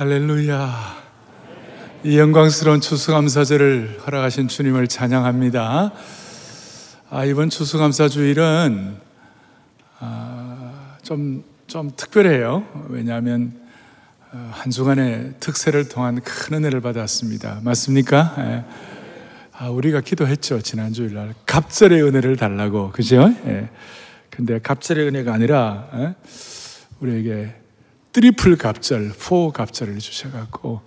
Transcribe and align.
할렐루야. 0.00 0.96
이 2.04 2.18
영광스러운 2.18 2.80
추수감사제를 2.80 3.98
허락하신 4.06 4.48
주님을 4.48 4.88
찬양합니다. 4.88 5.92
아, 7.10 7.24
이번 7.26 7.50
추수감사 7.50 8.08
주일은 8.08 8.96
아, 9.98 10.96
좀, 11.02 11.44
좀 11.66 11.90
특별해요. 11.94 12.64
왜냐하면 12.88 13.52
어, 14.32 14.50
한 14.54 14.70
주간의 14.70 15.34
특세를 15.38 15.90
통한 15.90 16.22
큰 16.22 16.56
은혜를 16.56 16.80
받았습니다. 16.80 17.60
맞습니까? 17.62 18.36
예. 18.38 18.64
아, 19.52 19.68
우리가 19.68 20.00
기도했죠. 20.00 20.62
지난 20.62 20.94
주일날. 20.94 21.34
갑절의 21.44 22.02
은혜를 22.04 22.36
달라고. 22.36 22.92
그죠? 22.92 23.30
예. 23.44 23.68
근데 24.30 24.60
갑절의 24.60 25.08
은혜가 25.08 25.34
아니라, 25.34 25.90
예? 25.92 26.14
우리에게 27.00 27.59
triple 28.12 28.56
갑절, 28.56 29.12
four 29.20 29.52
갑절을 29.52 29.98
주셔갖고, 29.98 30.80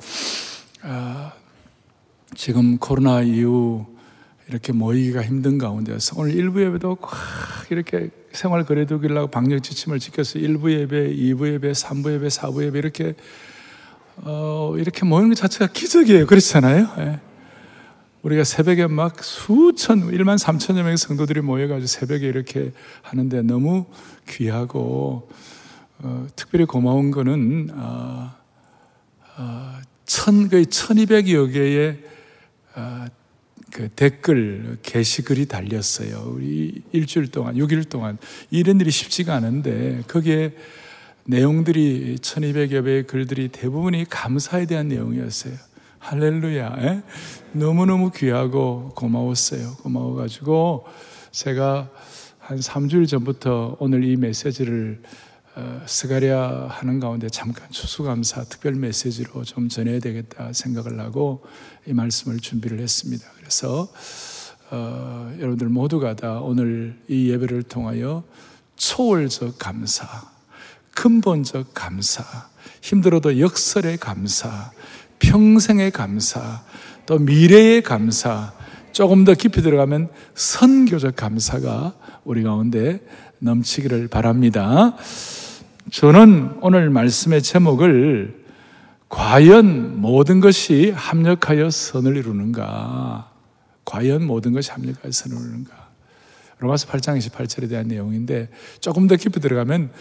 아, 0.81 1.33
지금 2.35 2.77
코로나 2.77 3.21
이후 3.21 3.85
이렇게 4.49 4.73
모이기가 4.73 5.23
힘든 5.23 5.57
가운데서 5.57 6.15
오늘 6.17 6.35
일부 6.35 6.61
예배도 6.61 6.97
이렇게 7.69 8.09
생활 8.33 8.65
거리두기라고 8.65 9.27
방역 9.27 9.63
지침을 9.63 9.99
지켜서 9.99 10.39
일부 10.39 10.71
예배, 10.71 11.11
이부 11.11 11.47
예배, 11.47 11.73
삼부 11.73 12.11
예배, 12.13 12.29
사부 12.29 12.65
예배 12.65 12.77
이렇게 12.77 13.15
어, 14.17 14.75
이렇게 14.77 15.05
모이는 15.05 15.29
것 15.29 15.35
자체가 15.35 15.71
기적이에요. 15.71 16.25
그렇잖아요. 16.27 16.89
예. 16.99 17.19
우리가 18.21 18.43
새벽에 18.43 18.87
막 18.87 19.23
수천, 19.23 20.11
1만 20.11 20.37
3천여 20.37 20.77
명의 20.77 20.97
성도들이 20.97 21.41
모여가지고 21.41 21.87
새벽에 21.87 22.27
이렇게 22.27 22.71
하는데 23.01 23.41
너무 23.41 23.85
귀하고 24.27 25.29
어, 26.05 26.27
특별히 26.35 26.65
고마운 26.65 27.11
거는 27.11 27.69
어, 27.73 28.29
어, 29.37 29.81
천 30.05 30.49
거의 30.49 30.65
1,200여 30.65 31.53
개의 31.53 31.97
어, 32.75 33.05
그 33.71 33.87
댓글 33.87 34.77
게시글이 34.83 35.45
달렸어요. 35.45 36.33
우리 36.35 36.81
일주일 36.91 37.31
동안 37.31 37.55
6일 37.55 37.89
동안 37.89 38.17
이런 38.51 38.81
일이 38.81 38.91
쉽지가 38.91 39.33
않은데 39.33 40.03
거기에 40.09 40.53
내용들이 41.23 42.17
1,200여 42.17 42.83
개의 42.83 43.07
글들이 43.07 43.47
대부분이 43.47 44.05
감사에 44.09 44.65
대한 44.65 44.89
내용이었어요. 44.89 45.53
할렐루야. 45.99 46.75
에? 46.79 47.01
너무너무 47.53 48.11
귀하고 48.11 48.91
고마웠어요. 48.93 49.77
고마워가지고 49.77 50.85
제가 51.31 51.89
한 52.39 52.59
3주일 52.59 53.07
전부터 53.07 53.77
오늘 53.79 54.03
이 54.03 54.17
메시지를 54.17 55.01
어, 55.01 55.32
스가랴 55.85 56.67
하는 56.69 56.99
가운데 56.99 57.29
잠깐 57.29 57.69
추수감사 57.69 58.45
특별 58.45 58.73
메시지로 58.73 59.43
좀 59.43 59.69
전해야 59.69 59.99
되겠다 59.99 60.51
생각을 60.51 60.99
하고 60.99 61.43
이 61.85 61.93
말씀을 61.93 62.39
준비를 62.39 62.79
했습니다. 62.79 63.25
그래서 63.37 63.87
어, 64.71 65.31
여러분들 65.37 65.69
모두가 65.69 66.15
다 66.15 66.39
오늘 66.39 66.99
이 67.07 67.29
예배를 67.29 67.63
통하여 67.63 68.23
초월적 68.75 69.59
감사, 69.59 70.07
근본적 70.95 71.73
감사, 71.75 72.23
힘들어도 72.81 73.39
역설의 73.39 73.97
감사, 73.97 74.71
평생의 75.19 75.91
감사, 75.91 76.63
또 77.05 77.19
미래의 77.19 77.83
감사, 77.83 78.53
조금 78.91 79.25
더 79.25 79.33
깊이 79.33 79.61
들어가면 79.61 80.09
선교적 80.33 81.15
감사가 81.15 81.93
우리 82.23 82.41
가운데 82.43 83.01
넘치기를 83.39 84.07
바랍니다. 84.07 84.95
저는 85.93 86.57
오늘 86.61 86.89
말씀의 86.89 87.43
제목을 87.43 88.43
과연 89.09 90.01
모든 90.01 90.39
것이 90.39 90.89
합력하여 90.89 91.69
선을 91.69 92.17
이루는가? 92.17 93.31
과연 93.85 94.25
모든 94.25 94.53
것이 94.53 94.71
합력하여 94.71 95.11
선을 95.11 95.37
이루는가? 95.37 95.89
로마서 96.57 96.87
8장 96.87 97.19
28절에 97.19 97.69
대한 97.69 97.89
내용인데 97.89 98.49
조금 98.79 99.05
더 99.05 99.15
깊이 99.17 99.39
들어가면 99.39 99.91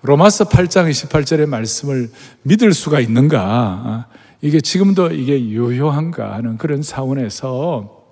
로마서 0.00 0.48
8장 0.48 0.90
28절의 0.90 1.46
말씀을 1.46 2.10
믿을 2.44 2.72
수가 2.72 3.00
있는가? 3.00 4.08
이게 4.40 4.58
지금도 4.58 5.10
이게 5.10 5.38
유효한가 5.38 6.32
하는 6.32 6.56
그런 6.56 6.82
사원에서 6.82 8.06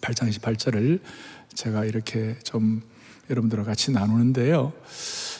8장 0.00 0.28
28절을 0.28 0.98
제가 1.54 1.84
이렇게 1.84 2.34
좀 2.42 2.82
여러분들과 3.30 3.62
같이 3.62 3.92
나누는데요. 3.92 4.72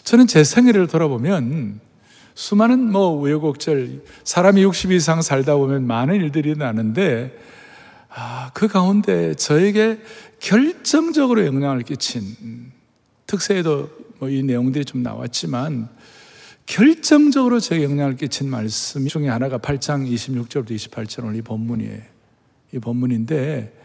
저는 0.08 0.26
제 0.26 0.42
생애를 0.42 0.86
돌아보면 0.86 1.80
수많은 2.34 2.90
뭐 2.90 3.10
우여곡절, 3.10 4.00
사람이 4.24 4.62
60 4.62 4.92
이상 4.92 5.20
살다 5.20 5.56
보면 5.56 5.86
많은 5.86 6.14
일들이 6.14 6.56
나는데, 6.56 7.36
아, 8.08 8.50
그 8.54 8.68
가운데 8.68 9.34
저에게 9.34 10.00
결정적으로 10.40 11.44
영향을 11.44 11.82
끼친, 11.82 12.72
특세에도 13.26 13.90
뭐 14.18 14.30
이 14.30 14.42
내용들이 14.42 14.86
좀 14.86 15.02
나왔지만, 15.02 15.90
결정적으로 16.64 17.60
제게 17.60 17.84
영향을 17.84 18.16
끼친 18.16 18.48
말씀 18.48 19.06
중에 19.06 19.28
하나가 19.28 19.58
8장 19.58 20.10
26절부터 20.10 20.70
28절 20.70 21.24
오늘 21.24 21.36
이 21.36 21.42
본문이에요. 21.42 22.00
이 22.72 22.78
본문인데, 22.78 23.77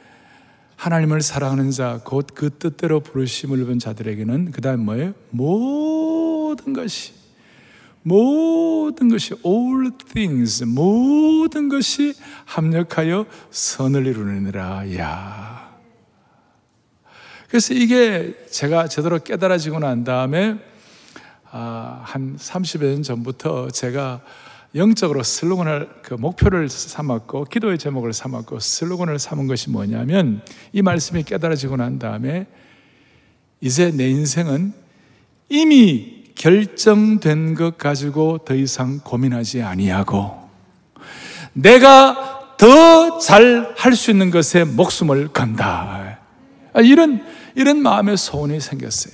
하나님을 0.84 1.22
사랑하는 1.22 1.72
자, 1.72 2.02
곧 2.04 2.36
그 2.36 2.50
뜻대로 2.50 3.00
부르심을 3.00 3.58
입은 3.62 3.80
자들에게는 3.80 4.52
그 4.52 4.60
다음 4.60 4.82
뭐예요? 4.82 5.14
모든 5.30 6.74
것이, 6.74 7.14
모든 8.02 9.08
것이, 9.08 9.34
all 9.46 9.92
things, 10.12 10.66
모든 10.66 11.70
것이 11.70 12.14
합력하여 12.44 13.26
선을 13.50 14.08
이루느니라. 14.08 14.98
야. 14.98 15.72
그래서 17.48 17.74
이게 17.74 18.36
제가 18.52 18.90
제대로 18.90 19.20
깨달아지고 19.20 19.80
난 19.80 20.04
다음에 20.04 20.58
아, 21.50 22.02
한 22.04 22.36
30여 22.36 22.84
년 22.84 23.04
전부터 23.04 23.70
제가 23.70 24.20
영적으로 24.76 25.22
슬로건을 25.22 25.90
그 26.02 26.16
목표를 26.16 26.68
삼았고 26.68 27.46
기도의 27.46 27.78
제목을 27.78 28.12
삼았고 28.12 28.60
슬로건을 28.60 29.20
삼은 29.20 29.48
것이 29.48 29.70
뭐냐면 29.70 30.42
이 30.72 30.82
말씀이 30.82 31.24
깨달아지고 31.24 31.78
난 31.78 32.00
다음에 32.00 32.48
이제 33.62 33.92
내 33.92 34.10
인생은 34.10 34.74
이미 35.50 36.24
결정된 36.36 37.54
것 37.54 37.78
가지고 37.78 38.40
더 38.40 38.56
이상 38.56 39.00
고민하지 39.00 39.62
아니하고 39.62 40.50
내가 41.54 42.56
더 42.58 43.20
잘 43.20 43.74
할 43.78 43.96
수 43.96 44.10
있는 44.12 44.32
것에 44.32 44.64
목숨을 44.64 45.28
건다. 45.30 46.20
아, 46.74 46.82
이런 46.82 47.24
이런 47.56 47.82
마음의 47.82 48.18
소원이 48.18 48.60
생겼어요. 48.60 49.14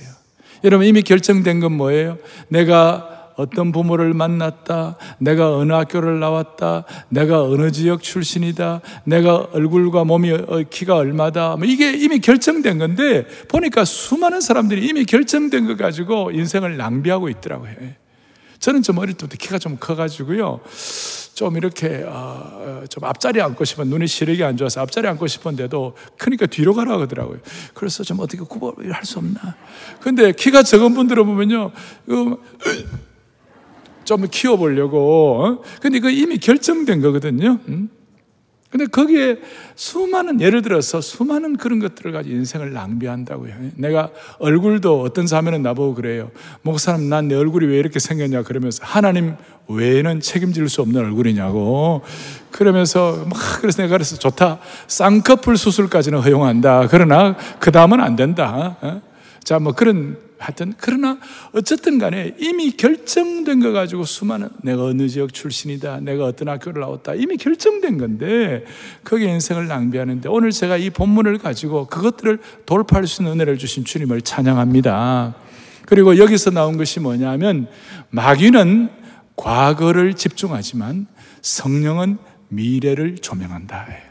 여러분 0.64 0.86
이미 0.86 1.02
결정된 1.02 1.60
건 1.60 1.72
뭐예요? 1.72 2.16
내가 2.48 3.09
어떤 3.40 3.72
부모를 3.72 4.12
만났다. 4.14 4.96
내가 5.18 5.56
어느 5.56 5.72
학교를 5.72 6.20
나왔다. 6.20 6.84
내가 7.08 7.42
어느 7.42 7.72
지역 7.72 8.02
출신이다. 8.02 8.82
내가 9.04 9.48
얼굴과 9.52 10.04
몸이 10.04 10.30
어, 10.30 10.62
키가 10.68 10.96
얼마다. 10.96 11.56
뭐 11.56 11.66
이게 11.66 11.92
이미 11.92 12.20
결정된 12.20 12.78
건데 12.78 13.26
보니까 13.48 13.84
수많은 13.84 14.40
사람들이 14.40 14.86
이미 14.86 15.04
결정된 15.04 15.66
거 15.66 15.76
가지고 15.76 16.30
인생을 16.32 16.76
낭비하고 16.76 17.28
있더라고요. 17.30 17.72
저는 18.58 18.82
좀 18.82 18.98
어릴 18.98 19.14
때부터 19.14 19.36
키가 19.38 19.58
좀 19.58 19.78
커가지고요. 19.80 20.60
좀 21.32 21.56
이렇게 21.56 22.04
어, 22.06 22.84
좀 22.90 23.04
앞자리 23.04 23.40
앉고 23.40 23.64
싶은 23.64 23.86
눈이 23.88 24.06
시력이 24.06 24.44
안 24.44 24.58
좋아서 24.58 24.82
앞자리 24.82 25.08
앉고 25.08 25.26
싶은데도 25.26 25.96
크니까 26.18 26.44
뒤로 26.44 26.74
가라 26.74 27.00
하더라고요. 27.00 27.38
그래서 27.72 28.04
좀 28.04 28.20
어떻게 28.20 28.42
구별을 28.42 28.92
할수 28.92 29.18
없나. 29.18 29.56
근데 30.00 30.32
키가 30.32 30.62
적은 30.62 30.94
분들은 30.94 31.24
보면요. 31.24 31.72
좀 34.04 34.26
키워보려고. 34.30 35.44
어? 35.44 35.62
근데 35.80 35.98
그 36.00 36.10
이미 36.10 36.38
결정된 36.38 37.00
거거든요. 37.00 37.58
근데 38.70 38.86
거기에 38.86 39.38
수많은, 39.74 40.40
예를 40.40 40.62
들어서 40.62 41.00
수많은 41.00 41.56
그런 41.56 41.80
것들을 41.80 42.12
가지고 42.12 42.36
인생을 42.36 42.72
낭비한다고요. 42.72 43.52
내가 43.74 44.10
얼굴도 44.38 45.02
어떤 45.02 45.26
사람은 45.26 45.60
나보고 45.62 45.94
그래요. 45.94 46.30
목사님, 46.62 47.08
난 47.08 47.26
내 47.26 47.34
얼굴이 47.34 47.66
왜 47.66 47.78
이렇게 47.78 47.98
생겼냐? 47.98 48.44
그러면서 48.44 48.84
하나님 48.84 49.34
외에는 49.66 50.20
책임질 50.20 50.68
수 50.68 50.82
없는 50.82 51.00
얼굴이냐고. 51.04 52.02
그러면서 52.52 53.24
막, 53.28 53.36
그래서 53.60 53.82
내가 53.82 53.94
그래서 53.94 54.16
좋다. 54.16 54.60
쌍꺼풀 54.86 55.56
수술까지는 55.56 56.20
허용한다. 56.20 56.86
그러나 56.88 57.36
그 57.58 57.72
다음은 57.72 58.00
안 58.00 58.14
된다. 58.14 58.76
어? 58.82 59.02
자, 59.42 59.58
뭐 59.58 59.72
그런 59.72 60.16
하여튼 60.40 60.72
그러나 60.78 61.18
어쨌든 61.52 61.98
간에 61.98 62.34
이미 62.38 62.72
결정된 62.72 63.60
거 63.60 63.72
가지고 63.72 64.04
수많은 64.04 64.48
내가 64.62 64.84
어느 64.84 65.06
지역 65.06 65.34
출신이다 65.34 66.00
내가 66.00 66.24
어떤 66.24 66.48
학교를 66.48 66.80
나왔다 66.80 67.14
이미 67.14 67.36
결정된 67.36 67.98
건데 67.98 68.64
거기에 69.04 69.28
인생을 69.28 69.68
낭비하는데 69.68 70.28
오늘 70.28 70.50
제가 70.50 70.78
이 70.78 70.90
본문을 70.90 71.38
가지고 71.38 71.86
그것들을 71.86 72.38
돌파할 72.64 73.06
수 73.06 73.22
있는 73.22 73.34
은혜를 73.34 73.58
주신 73.58 73.84
주님을 73.84 74.22
찬양합니다 74.22 75.34
그리고 75.86 76.16
여기서 76.16 76.50
나온 76.50 76.76
것이 76.76 77.00
뭐냐면 77.00 77.66
마귀는 78.10 78.88
과거를 79.36 80.14
집중하지만 80.14 81.06
성령은 81.42 82.18
미래를 82.48 83.18
조명한다. 83.18 84.09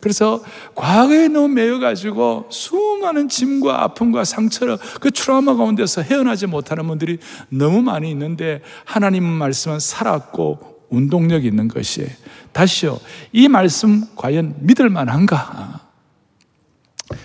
그래서 0.00 0.42
과거에 0.74 1.28
너무 1.28 1.48
매여가지고 1.48 2.46
수많은 2.50 3.28
짐과 3.28 3.84
아픔과 3.84 4.24
상처를 4.24 4.78
그 5.00 5.10
트라우마 5.10 5.54
가운데서 5.54 6.02
헤어나지 6.02 6.46
못하는 6.46 6.86
분들이 6.86 7.18
너무 7.48 7.82
많이 7.82 8.10
있는데 8.10 8.62
하나님 8.84 9.24
말씀은 9.24 9.78
살았고 9.78 10.70
운동력 10.90 11.44
있는 11.44 11.68
것이에요. 11.68 12.08
다시요. 12.52 12.98
이 13.32 13.48
말씀 13.48 14.04
과연 14.16 14.56
믿을 14.60 14.90
만한가? 14.90 15.79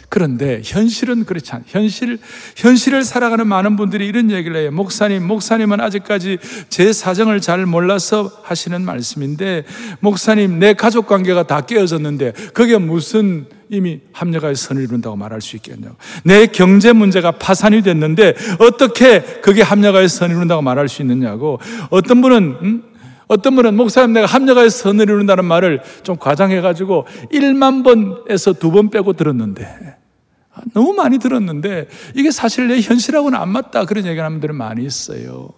그런데 0.09 0.61
현실은 0.63 1.25
그렇지 1.25 1.51
않아요. 1.51 1.65
현실, 1.67 2.19
현실을 2.55 3.03
살아가는 3.03 3.45
많은 3.45 3.75
분들이 3.75 4.07
이런 4.07 4.31
얘기를 4.31 4.55
해요. 4.55 4.71
목사님, 4.71 5.25
목사님은 5.27 5.81
아직까지 5.81 6.37
제 6.69 6.93
사정을 6.93 7.41
잘 7.41 7.65
몰라서 7.65 8.31
하시는 8.43 8.81
말씀인데, 8.81 9.65
목사님, 9.99 10.59
내 10.59 10.73
가족 10.73 11.07
관계가 11.07 11.43
다 11.47 11.61
깨어졌는데, 11.61 12.33
그게 12.53 12.77
무슨 12.77 13.47
이미 13.69 13.99
합력하여 14.13 14.53
선을 14.53 14.83
이룬다고 14.83 15.15
말할 15.15 15.41
수 15.41 15.55
있겠냐고. 15.55 15.95
내 16.23 16.45
경제 16.47 16.93
문제가 16.93 17.31
파산이 17.31 17.81
됐는데, 17.81 18.35
어떻게 18.59 19.21
그게 19.41 19.61
합력하여 19.61 20.07
선을 20.07 20.35
이룬다고 20.35 20.61
말할 20.61 20.87
수 20.87 21.01
있느냐고. 21.01 21.59
어떤 21.89 22.21
분은, 22.21 22.57
음? 22.61 22.83
어떤 23.27 23.55
분은 23.55 23.75
목사님 23.75 24.13
내가 24.13 24.27
합력하여 24.27 24.69
선을 24.69 25.09
이룬다는 25.09 25.45
말을 25.45 25.81
좀 26.03 26.15
과장해가지고 26.17 27.05
1만 27.31 27.83
번에서 27.83 28.53
두 28.53 28.71
번 28.71 28.89
빼고 28.89 29.13
들었는데 29.13 29.95
너무 30.73 30.93
많이 30.93 31.17
들었는데 31.17 31.87
이게 32.15 32.31
사실 32.31 32.67
내 32.67 32.79
현실하고는 32.79 33.37
안 33.37 33.49
맞다 33.49 33.85
그런 33.85 34.05
얘기하는 34.05 34.39
분들이 34.39 34.53
많이 34.53 34.85
있어요. 34.85 35.49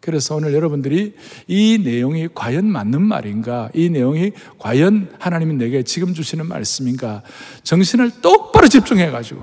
그래서 0.00 0.36
오늘 0.36 0.52
여러분들이 0.52 1.14
이 1.46 1.78
내용이 1.82 2.28
과연 2.34 2.66
맞는 2.66 3.00
말인가? 3.00 3.70
이 3.72 3.88
내용이 3.88 4.32
과연 4.58 5.14
하나님이 5.18 5.54
내게 5.54 5.82
지금 5.82 6.12
주시는 6.12 6.46
말씀인가? 6.46 7.22
정신을 7.62 8.20
똑바로 8.20 8.68
집중해가지고 8.68 9.42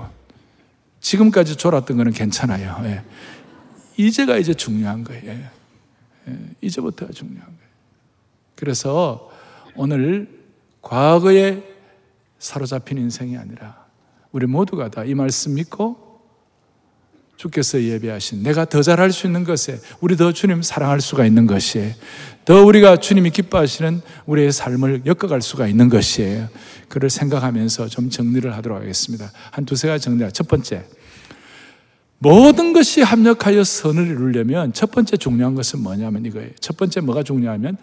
지금까지 1.00 1.56
졸았던 1.56 1.96
거는 1.96 2.12
괜찮아요. 2.12 2.80
예. 2.84 3.02
이제가 3.96 4.36
이제 4.36 4.54
중요한 4.54 5.02
거예요. 5.02 5.36
예, 6.28 6.38
이제부터가 6.60 7.12
중요한 7.12 7.46
거예요. 7.46 7.72
그래서 8.54 9.30
오늘 9.74 10.28
과거에 10.80 11.62
사로잡힌 12.38 12.98
인생이 12.98 13.36
아니라 13.36 13.86
우리 14.32 14.46
모두가 14.46 14.88
다 14.88 15.04
이 15.04 15.14
말씀 15.14 15.54
믿고 15.54 16.20
주께서 17.36 17.82
예배하신 17.82 18.42
내가 18.44 18.64
더 18.64 18.82
잘할 18.82 19.10
수 19.10 19.26
있는 19.26 19.42
것에 19.42 19.80
우리 20.00 20.16
더 20.16 20.32
주님 20.32 20.62
사랑할 20.62 21.00
수가 21.00 21.26
있는 21.26 21.46
것이에요. 21.48 21.92
더 22.44 22.64
우리가 22.64 22.98
주님이 22.98 23.30
기뻐하시는 23.30 24.00
우리의 24.26 24.52
삶을 24.52 25.02
엮어갈 25.06 25.42
수가 25.42 25.66
있는 25.66 25.88
것이에요. 25.88 26.48
그를 26.88 27.10
생각하면서 27.10 27.88
좀 27.88 28.10
정리를 28.10 28.54
하도록 28.56 28.80
하겠습니다. 28.80 29.32
한 29.50 29.64
두세 29.64 29.88
가지 29.88 30.04
정리할. 30.04 30.30
첫 30.30 30.46
번째, 30.46 30.84
모든 32.22 32.72
것이 32.72 33.02
합력하여 33.02 33.64
선을 33.64 34.06
이루려면 34.06 34.72
첫 34.72 34.92
번째 34.92 35.16
중요한 35.16 35.56
것은 35.56 35.82
뭐냐면 35.82 36.24
이거예요. 36.24 36.50
첫 36.60 36.76
번째 36.76 37.00
뭐가 37.00 37.24
중요하면 37.24 37.76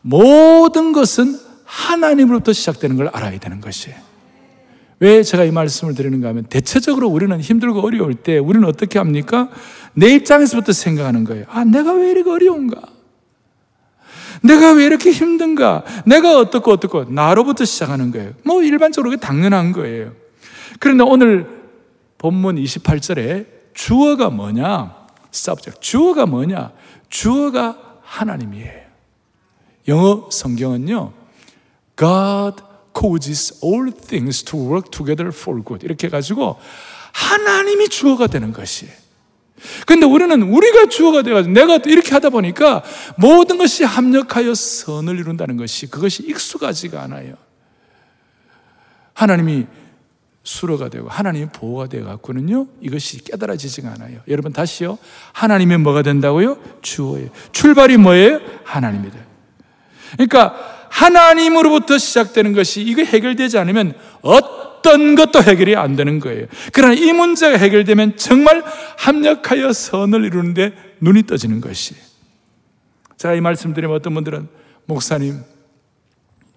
모든 0.00 0.92
것은 0.92 1.38
하나님으로부터 1.64 2.54
시작되는 2.54 2.96
걸 2.96 3.08
알아야 3.08 3.38
되는 3.38 3.60
것이에요. 3.60 3.98
왜 5.00 5.22
제가 5.22 5.44
이 5.44 5.50
말씀을 5.50 5.94
드리는가 5.94 6.28
하면 6.28 6.44
대체적으로 6.44 7.08
우리는 7.08 7.38
힘들고 7.38 7.80
어려울 7.80 8.14
때 8.14 8.38
우리는 8.38 8.66
어떻게 8.66 8.98
합니까? 8.98 9.50
내 9.92 10.14
입장에서부터 10.14 10.72
생각하는 10.72 11.24
거예요. 11.24 11.44
아, 11.50 11.64
내가 11.64 11.92
왜 11.92 12.10
이렇게 12.10 12.30
어려운가? 12.30 12.80
내가 14.42 14.72
왜 14.72 14.86
이렇게 14.86 15.10
힘든가? 15.10 15.84
내가 16.06 16.38
어떻고 16.38 16.72
어떻고 16.72 17.04
나로부터 17.04 17.66
시작하는 17.66 18.12
거예요. 18.12 18.32
뭐 18.44 18.62
일반적으로 18.62 19.14
당연한 19.16 19.72
거예요. 19.72 20.12
그런데 20.78 21.04
오늘 21.04 21.46
본문 22.16 22.56
28절에 22.56 23.54
주어가 23.74 24.30
뭐냐? 24.30 25.04
subject. 25.34 25.80
주어가 25.80 26.26
뭐냐? 26.26 26.72
주어가 27.08 27.98
하나님이에요. 28.02 28.84
영어 29.88 30.28
성경은요, 30.30 31.12
God 31.96 32.62
causes 32.98 33.60
all 33.62 33.92
things 33.92 34.42
to 34.44 34.58
work 34.58 34.90
together 34.90 35.28
for 35.28 35.62
good. 35.62 35.84
이렇게 35.84 36.06
해가지고 36.06 36.58
하나님이 37.12 37.88
주어가 37.88 38.26
되는 38.26 38.52
것이에요. 38.52 38.92
근데 39.86 40.04
우리는 40.04 40.42
우리가 40.42 40.88
주어가 40.88 41.22
돼가지고 41.22 41.54
내가 41.54 41.76
이렇게 41.86 42.10
하다 42.12 42.30
보니까 42.30 42.82
모든 43.16 43.56
것이 43.56 43.84
합력하여 43.84 44.54
선을 44.54 45.18
이룬다는 45.18 45.56
것이 45.56 45.86
그것이 45.86 46.24
익숙하지가 46.24 47.02
않아요. 47.02 47.36
하나님이 49.14 49.66
수로가 50.44 50.90
되고 50.90 51.08
하나님의 51.08 51.48
보호가 51.52 51.86
되어 51.88 52.04
갖고는요 52.04 52.68
이것이 52.80 53.24
깨달아지지가 53.24 53.92
않아요. 53.94 54.20
여러분 54.28 54.52
다시요 54.52 54.98
하나님이 55.32 55.78
뭐가 55.78 56.02
된다고요? 56.02 56.58
주어예요. 56.82 57.30
출발이 57.52 57.96
뭐예요? 57.96 58.40
하나님이다. 58.62 59.18
그러니까 60.12 60.54
하나님으로부터 60.90 61.98
시작되는 61.98 62.52
것이 62.52 62.82
이거 62.82 63.02
해결되지 63.02 63.58
않으면 63.58 63.94
어떤 64.20 65.14
것도 65.16 65.42
해결이 65.42 65.76
안 65.76 65.96
되는 65.96 66.20
거예요. 66.20 66.46
그러나 66.72 66.94
이 66.94 67.12
문제가 67.12 67.56
해결되면 67.56 68.16
정말 68.16 68.62
합력하여 68.98 69.72
선을 69.72 70.24
이루는데 70.24 70.72
눈이 71.00 71.24
떠지는 71.24 71.60
것이. 71.60 71.96
제가 73.16 73.34
이 73.34 73.40
말씀 73.40 73.72
드리면 73.72 73.96
어떤 73.96 74.14
분들은 74.14 74.46
목사님 74.84 75.40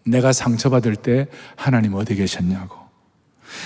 내가 0.05 0.33
상처받을 0.33 0.97
때 0.97 1.27
하나님 1.55 1.95
어디 1.95 2.15
계셨냐고. 2.15 2.86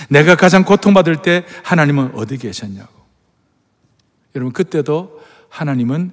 내가 0.08 0.36
가장 0.36 0.64
고통받을 0.64 1.22
때 1.22 1.44
하나님은 1.62 2.12
어디 2.14 2.36
계셨냐고. 2.38 2.92
여러분, 4.34 4.52
그때도 4.52 5.20
하나님은 5.48 6.12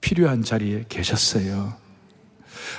필요한 0.00 0.42
자리에 0.42 0.84
계셨어요. 0.88 1.76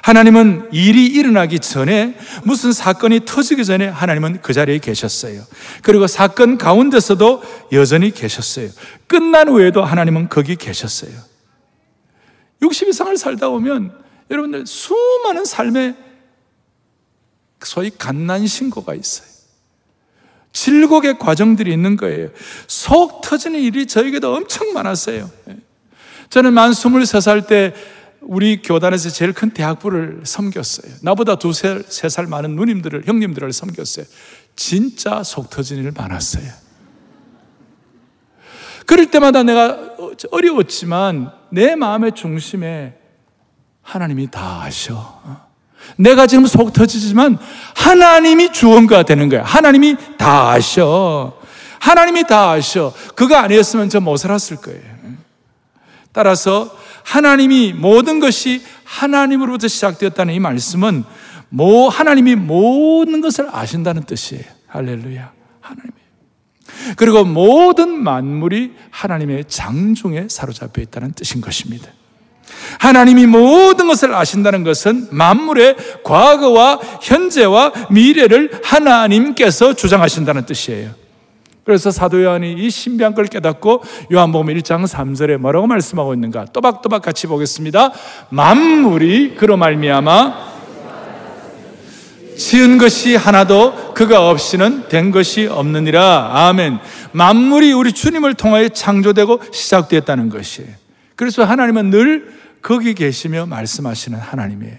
하나님은 0.01 0.69
일이 0.71 1.07
일어나기 1.07 1.59
전에 1.59 2.17
무슨 2.43 2.71
사건이 2.71 3.21
터지기 3.25 3.65
전에 3.65 3.87
하나님은 3.87 4.41
그 4.41 4.53
자리에 4.53 4.77
계셨어요. 4.79 5.43
그리고 5.83 6.07
사건 6.07 6.57
가운데서도 6.57 7.43
여전히 7.73 8.11
계셨어요. 8.11 8.69
끝난 9.07 9.49
후에도 9.49 9.83
하나님은 9.83 10.29
거기 10.29 10.55
계셨어요. 10.55 11.11
60 12.61 12.89
이상을 12.89 13.17
살다 13.17 13.49
보면 13.49 13.93
여러분들 14.29 14.65
수많은 14.65 15.45
삶의 15.45 15.95
소위 17.63 17.89
갓난 17.89 18.47
신고가 18.47 18.93
있어요. 18.95 19.27
질곡의 20.51 21.19
과정들이 21.19 21.71
있는 21.71 21.95
거예요. 21.95 22.29
속 22.67 23.21
터지는 23.21 23.59
일이 23.59 23.85
저에게도 23.85 24.33
엄청 24.33 24.73
많았어요. 24.73 25.29
예. 25.49 25.57
저는 26.29 26.53
만 26.53 26.71
23살 26.71 27.47
때 27.47 27.73
우리 28.21 28.61
교단에서 28.61 29.09
제일 29.09 29.33
큰 29.33 29.51
대학부를 29.51 30.21
섬겼어요. 30.23 30.93
나보다 31.01 31.35
두세 31.37 31.81
살 31.87 32.27
많은 32.27 32.55
누님들을, 32.55 33.07
형님들을 33.07 33.51
섬겼어요. 33.53 34.05
진짜 34.55 35.23
속 35.23 35.49
터지는 35.49 35.83
일 35.83 35.91
많았어요. 35.91 36.51
그럴 38.85 39.09
때마다 39.09 39.43
내가 39.43 39.95
어려웠지만 40.31 41.31
내 41.51 41.75
마음의 41.75 42.13
중심에 42.13 42.97
하나님이 43.81 44.29
다 44.29 44.63
아셔. 44.63 45.48
내가 45.97 46.27
지금 46.27 46.45
속 46.45 46.73
터지지만 46.73 47.37
하나님이 47.75 48.51
주원가 48.51 49.03
되는 49.03 49.29
거야. 49.29 49.43
하나님이 49.43 49.95
다 50.17 50.51
아셔. 50.51 51.33
하나님이 51.79 52.23
다 52.27 52.51
아셔. 52.51 52.93
그거 53.15 53.35
아니었으면 53.35 53.89
저 53.89 53.99
못 53.99 54.17
살았을 54.17 54.57
거예요. 54.57 54.81
따라서 56.11 56.75
하나님이 57.03 57.73
모든 57.73 58.19
것이 58.19 58.61
하나님으로부터 58.83 59.67
시작되었다는 59.67 60.33
이 60.33 60.39
말씀은 60.39 61.03
뭐 61.49 61.89
하나님이 61.89 62.35
모든 62.35 63.21
것을 63.21 63.47
아신다는 63.51 64.03
뜻이에요. 64.03 64.43
할렐루야. 64.67 65.31
하나님이. 65.61 65.93
그리고 66.95 67.23
모든 67.25 67.89
만물이 68.03 68.73
하나님의 68.91 69.45
장중에 69.47 70.27
사로잡혀 70.29 70.81
있다는 70.81 71.11
뜻인 71.13 71.41
것입니다. 71.41 71.89
하나님이 72.79 73.25
모든 73.25 73.87
것을 73.87 74.13
아신다는 74.13 74.63
것은 74.63 75.07
만물의 75.11 75.75
과거와 76.03 76.79
현재와 77.01 77.73
미래를 77.89 78.61
하나님께서 78.63 79.73
주장하신다는 79.73 80.45
뜻이에요. 80.45 80.91
그래서 81.69 81.91
사도 81.91 82.23
요한이 82.23 82.53
이 82.53 82.69
신비한 82.71 83.13
걸 83.13 83.25
깨닫고 83.25 83.83
요한복음 84.11 84.47
1장 84.55 84.87
3절에 84.87 85.37
뭐라고 85.37 85.67
말씀하고 85.67 86.15
있는가? 86.15 86.45
또박또박 86.45 87.03
같이 87.03 87.27
보겠습니다. 87.27 87.91
만물이 88.29 89.35
그로 89.35 89.55
말미암아 89.55 90.49
지은 92.39 92.77
것이 92.77 93.15
하나도 93.15 93.93
그가 93.93 94.29
없이는 94.29 94.87
된 94.87 95.11
것이 95.11 95.45
없느니라. 95.45 96.31
아멘. 96.47 96.79
만물이 97.11 97.73
우리 97.73 97.91
주님을 97.91 98.33
통하여 98.33 98.69
창조되고 98.69 99.41
시작되었다는 99.51 100.29
것이에요. 100.29 100.78
그래서 101.19 101.43
하나님은 101.43 101.89
늘 101.89 102.33
거기 102.61 102.93
계시며 102.93 103.45
말씀하시는 103.45 104.17
하나님이에요. 104.17 104.77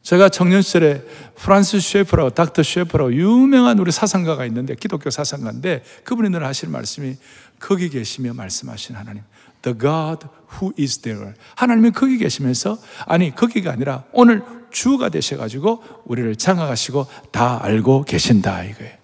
제가 0.00 0.28
청년 0.28 0.62
시절에 0.62 1.02
프란시스 1.34 1.80
쉐퍼라고 1.80 2.30
닥터 2.30 2.62
쉐퍼라고 2.62 3.12
유명한 3.12 3.80
우리 3.80 3.90
사상가가 3.90 4.46
있는데 4.46 4.76
기독교 4.76 5.10
사상가인데 5.10 5.82
그분이 6.04 6.30
늘 6.30 6.44
하시는 6.44 6.70
말씀이 6.70 7.16
거기 7.58 7.88
계시며 7.88 8.32
말씀하신 8.32 8.94
하나님. 8.94 9.24
The 9.62 9.76
God 9.76 10.28
who 10.54 10.72
is 10.78 11.00
there. 11.00 11.32
하나님이 11.56 11.90
거기 11.90 12.18
계시면서 12.18 12.78
아니 13.06 13.34
거기가 13.34 13.72
아니라 13.72 14.04
오늘 14.12 14.44
주가 14.70 15.08
되셔 15.08 15.36
가지고 15.36 15.82
우리를 16.04 16.36
장악하시고 16.36 17.08
다 17.32 17.58
알고 17.60 18.04
계신다 18.04 18.62
이거예요. 18.62 18.99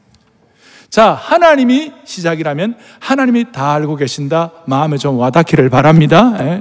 자, 0.90 1.12
하나님이 1.12 1.92
시작이라면 2.04 2.76
하나님이 3.00 3.52
다 3.52 3.72
알고 3.74 3.96
계신다. 3.96 4.52
마음에 4.66 4.96
좀 4.96 5.18
와닿기를 5.18 5.68
바랍니다. 5.68 6.36
예. 6.40 6.60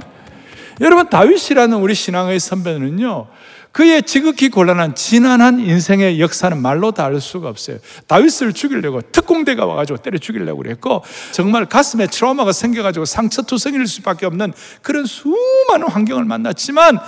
여러분, 0.80 1.08
다윗이라는 1.08 1.78
우리 1.78 1.94
신앙의 1.94 2.38
선배는요, 2.38 3.28
그의 3.72 4.02
지극히 4.04 4.48
곤란한 4.48 4.94
지난한 4.94 5.60
인생의 5.60 6.18
역사는 6.18 6.60
말로 6.60 6.92
다 6.92 7.04
알 7.04 7.20
수가 7.20 7.50
없어요. 7.50 7.76
다윗을 8.06 8.54
죽이려고 8.54 9.02
특공대가 9.02 9.66
와가지고 9.66 9.98
때려 9.98 10.16
죽이려고 10.18 10.62
그랬고 10.62 11.02
정말 11.32 11.66
가슴에 11.66 12.06
트라우마가 12.06 12.52
생겨가지고 12.52 13.04
상처투성일 13.04 13.86
수밖에 13.86 14.24
없는 14.24 14.54
그런 14.80 15.04
수많은 15.04 15.88
환경을 15.88 16.24
만났지만 16.24 16.98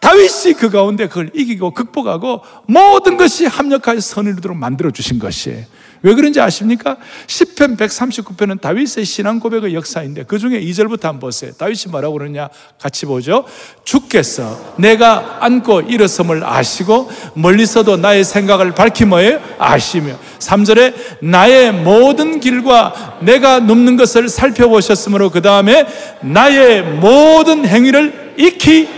다윗이 0.00 0.54
그 0.58 0.68
가운데 0.68 1.06
그걸 1.06 1.30
이기고 1.32 1.70
극복하고 1.74 2.42
모든 2.66 3.16
것이 3.16 3.46
합력하여 3.46 4.00
선을 4.00 4.32
이루도록 4.32 4.56
만들어 4.56 4.90
주신 4.90 5.20
것이에요. 5.20 5.64
왜 6.06 6.14
그런지 6.14 6.40
아십니까? 6.40 6.98
10편 7.26 7.76
139편은 7.76 8.60
다윗의 8.60 9.04
신앙 9.04 9.40
고백의 9.40 9.74
역사인데 9.74 10.22
그 10.22 10.38
중에 10.38 10.60
2절부터 10.60 11.02
한번 11.02 11.18
보세요. 11.18 11.50
다윗이 11.58 11.90
뭐라고 11.90 12.16
그러냐? 12.16 12.48
같이 12.80 13.06
보죠. 13.06 13.44
주께서 13.82 14.76
내가 14.76 15.38
안고 15.40 15.80
일어섬을 15.80 16.44
아시고 16.44 17.10
멀리서도 17.34 17.96
나의 17.96 18.22
생각을 18.22 18.72
밝히 18.72 19.04
뭐예요? 19.04 19.40
아시며 19.58 20.16
3절에 20.38 20.94
나의 21.22 21.72
모든 21.72 22.38
길과 22.38 23.18
내가 23.22 23.58
눕는 23.58 23.96
것을 23.96 24.28
살펴보셨으므로 24.28 25.30
그 25.30 25.42
다음에 25.42 25.88
나의 26.20 26.82
모든 26.84 27.66
행위를 27.66 28.34
익히 28.38 28.88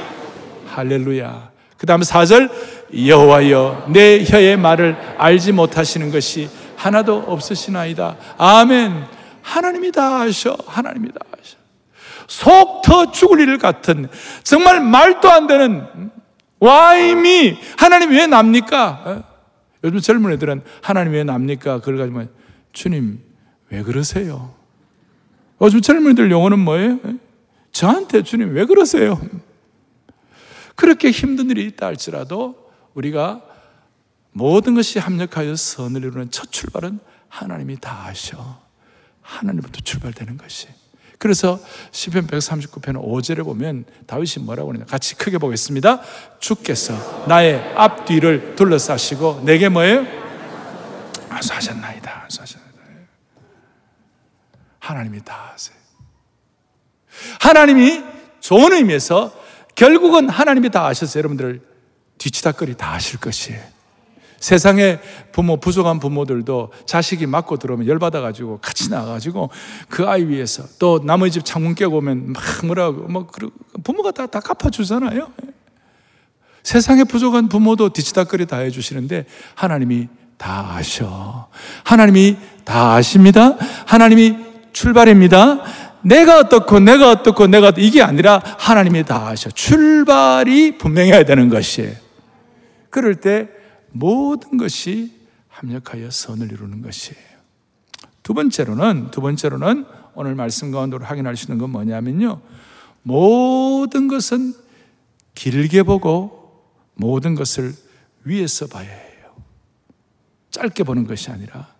할렐루야. 0.66 1.48
그 1.78 1.86
다음 1.86 2.02
4절 2.02 2.50
여호와여 2.94 3.86
내 3.94 4.22
혀의 4.26 4.58
말을 4.58 4.94
알지 5.16 5.52
못하시는 5.52 6.10
것이 6.10 6.50
하나도 6.78 7.25
없으시나이다. 7.26 8.16
아멘. 8.38 9.04
하나님이 9.42 9.90
다 9.92 10.20
아셔. 10.20 10.56
하나님이 10.66 11.08
다 11.12 11.20
아셔. 11.32 11.56
속 12.28 12.82
터 12.82 13.11
죽을 13.11 13.40
일 13.40 13.58
같은 13.58 14.08
정말 14.44 14.80
말도 14.80 15.30
안 15.30 15.47
되는 15.47 16.11
와임이 16.61 17.58
하나님 17.76 18.11
왜 18.11 18.26
납니까? 18.26 19.02
어? 19.04 19.25
요즘 19.85 20.00
젊은 20.00 20.32
애들은 20.32 20.62
하나님 20.82 21.12
왜 21.12 21.25
납니까? 21.25 21.80
그걸 21.80 21.99
가지고 21.99 22.25
주님 22.73 23.20
왜 23.70 23.82
그러세요? 23.82 24.54
요즘 25.61 25.80
젊은 25.80 26.12
애들 26.12 26.30
용어는 26.30 26.58
뭐예요? 26.61 26.99
저한테 27.73 28.23
주님 28.23 28.54
왜 28.54 28.64
그러세요? 28.64 29.20
그렇게 30.75 31.11
힘든 31.11 31.50
일이 31.50 31.64
있다 31.66 31.87
할지라도 31.87 32.70
우리가 32.94 33.42
모든 34.32 34.75
것이 34.75 34.99
합력하여 34.99 35.56
선을 35.56 36.02
이루는 36.04 36.30
첫 36.30 36.52
출발은 36.52 37.00
하나님이 37.28 37.78
다 37.80 38.06
아셔. 38.06 38.61
하나님부터 39.23 39.80
출발되는 39.80 40.38
것이. 40.38 40.68
그래서 41.18 41.58
시편 41.90 42.28
139편 42.28 43.02
5절에 43.02 43.44
보면 43.44 43.85
다윗이 44.06 44.44
뭐라고 44.44 44.70
하느냐 44.70 44.85
같이 44.87 45.16
크게 45.16 45.38
보겠습니다. 45.38 46.00
주께서 46.38 47.26
나의 47.26 47.75
앞뒤를 47.76 48.54
둘러싸시고 48.54 49.42
내게 49.44 49.68
뭐예요? 49.68 50.06
안수하셨나이다. 51.28 52.23
안수하셨나이다. 52.25 52.68
하나님이 54.78 55.25
다 55.25 55.50
하세요. 55.52 55.76
하나님이 57.40 58.02
좋은 58.40 58.73
의미에서 58.73 59.37
결국은 59.75 60.28
하나님이 60.28 60.70
다 60.70 60.87
아셔서 60.87 61.18
여러분들을 61.18 61.61
뒤치다거리 62.18 62.76
다 62.76 62.94
하실 62.94 63.18
것이에요. 63.18 63.77
세상에 64.40 65.00
부모, 65.33 65.57
부족한 65.57 65.99
부모들도 65.99 66.73
자식이 66.87 67.26
맞고 67.26 67.57
들어오면 67.57 67.87
열받아가지고 67.88 68.59
같이 68.62 68.90
나가가지고 68.90 69.50
그 69.88 70.09
아이 70.09 70.26
위해서 70.28 70.62
또 70.78 71.00
남의 71.02 71.30
집 71.30 71.45
창문 71.45 71.75
깨고 71.75 71.99
오면 71.99 72.33
막 72.33 72.42
뭐라고, 72.66 73.02
뭐, 73.09 73.26
부모가 73.83 74.12
다, 74.12 74.26
다 74.26 74.40
갚아주잖아요. 74.40 75.28
세상에 76.62 77.04
부족한 77.04 77.49
부모도 77.49 77.88
뒤치다거리 77.90 78.47
다 78.47 78.59
해주시는데 78.59 79.26
하나님이 79.54 80.09
다 80.37 80.76
아셔. 80.76 81.49
하나님이 81.83 82.37
다 82.64 82.95
아십니다. 82.95 83.57
하나님이 83.87 84.37
출발입니다. 84.73 85.62
내가 86.02 86.38
어떻고 86.38 86.78
내가 86.78 87.11
어떻고 87.11 87.49
내가 87.49 87.73
이게 87.76 88.02
아니라 88.02 88.40
하나님이 88.59 89.04
다 89.04 89.28
아셔. 89.28 89.50
출발이 89.50 90.78
분명해야 90.78 91.25
되는 91.25 91.49
것이에요. 91.49 91.92
그럴 92.90 93.16
때 93.16 93.49
모든 93.99 94.57
것이 94.57 95.12
합력하여 95.49 96.11
선을 96.11 96.52
이루는 96.52 96.83
것이에요. 96.83 97.28
두 98.23 98.35
번째로는, 98.35 99.11
두 99.11 99.21
번째로는 99.21 99.87
오늘 100.14 100.35
말씀 100.35 100.71
가운데로 100.71 101.05
확인할 101.05 101.37
수 101.37 101.47
있는 101.47 101.59
건 101.59 101.71
뭐냐면요. 101.71 102.40
모든 103.02 104.09
것은 104.09 104.55
길게 105.35 105.83
보고 105.85 106.64
모든 106.95 107.35
것을 107.35 107.73
위에서 108.25 108.67
봐야 108.67 108.88
해요. 108.88 109.35
짧게 110.50 110.85
보는 110.85 111.07
것이 111.07 111.31
아니라 111.31 111.73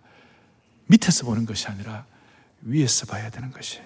밑에서 0.87 1.25
보는 1.25 1.45
것이 1.45 1.67
아니라 1.67 2.05
위에서 2.61 3.05
봐야 3.05 3.29
되는 3.29 3.51
것이에요. 3.51 3.85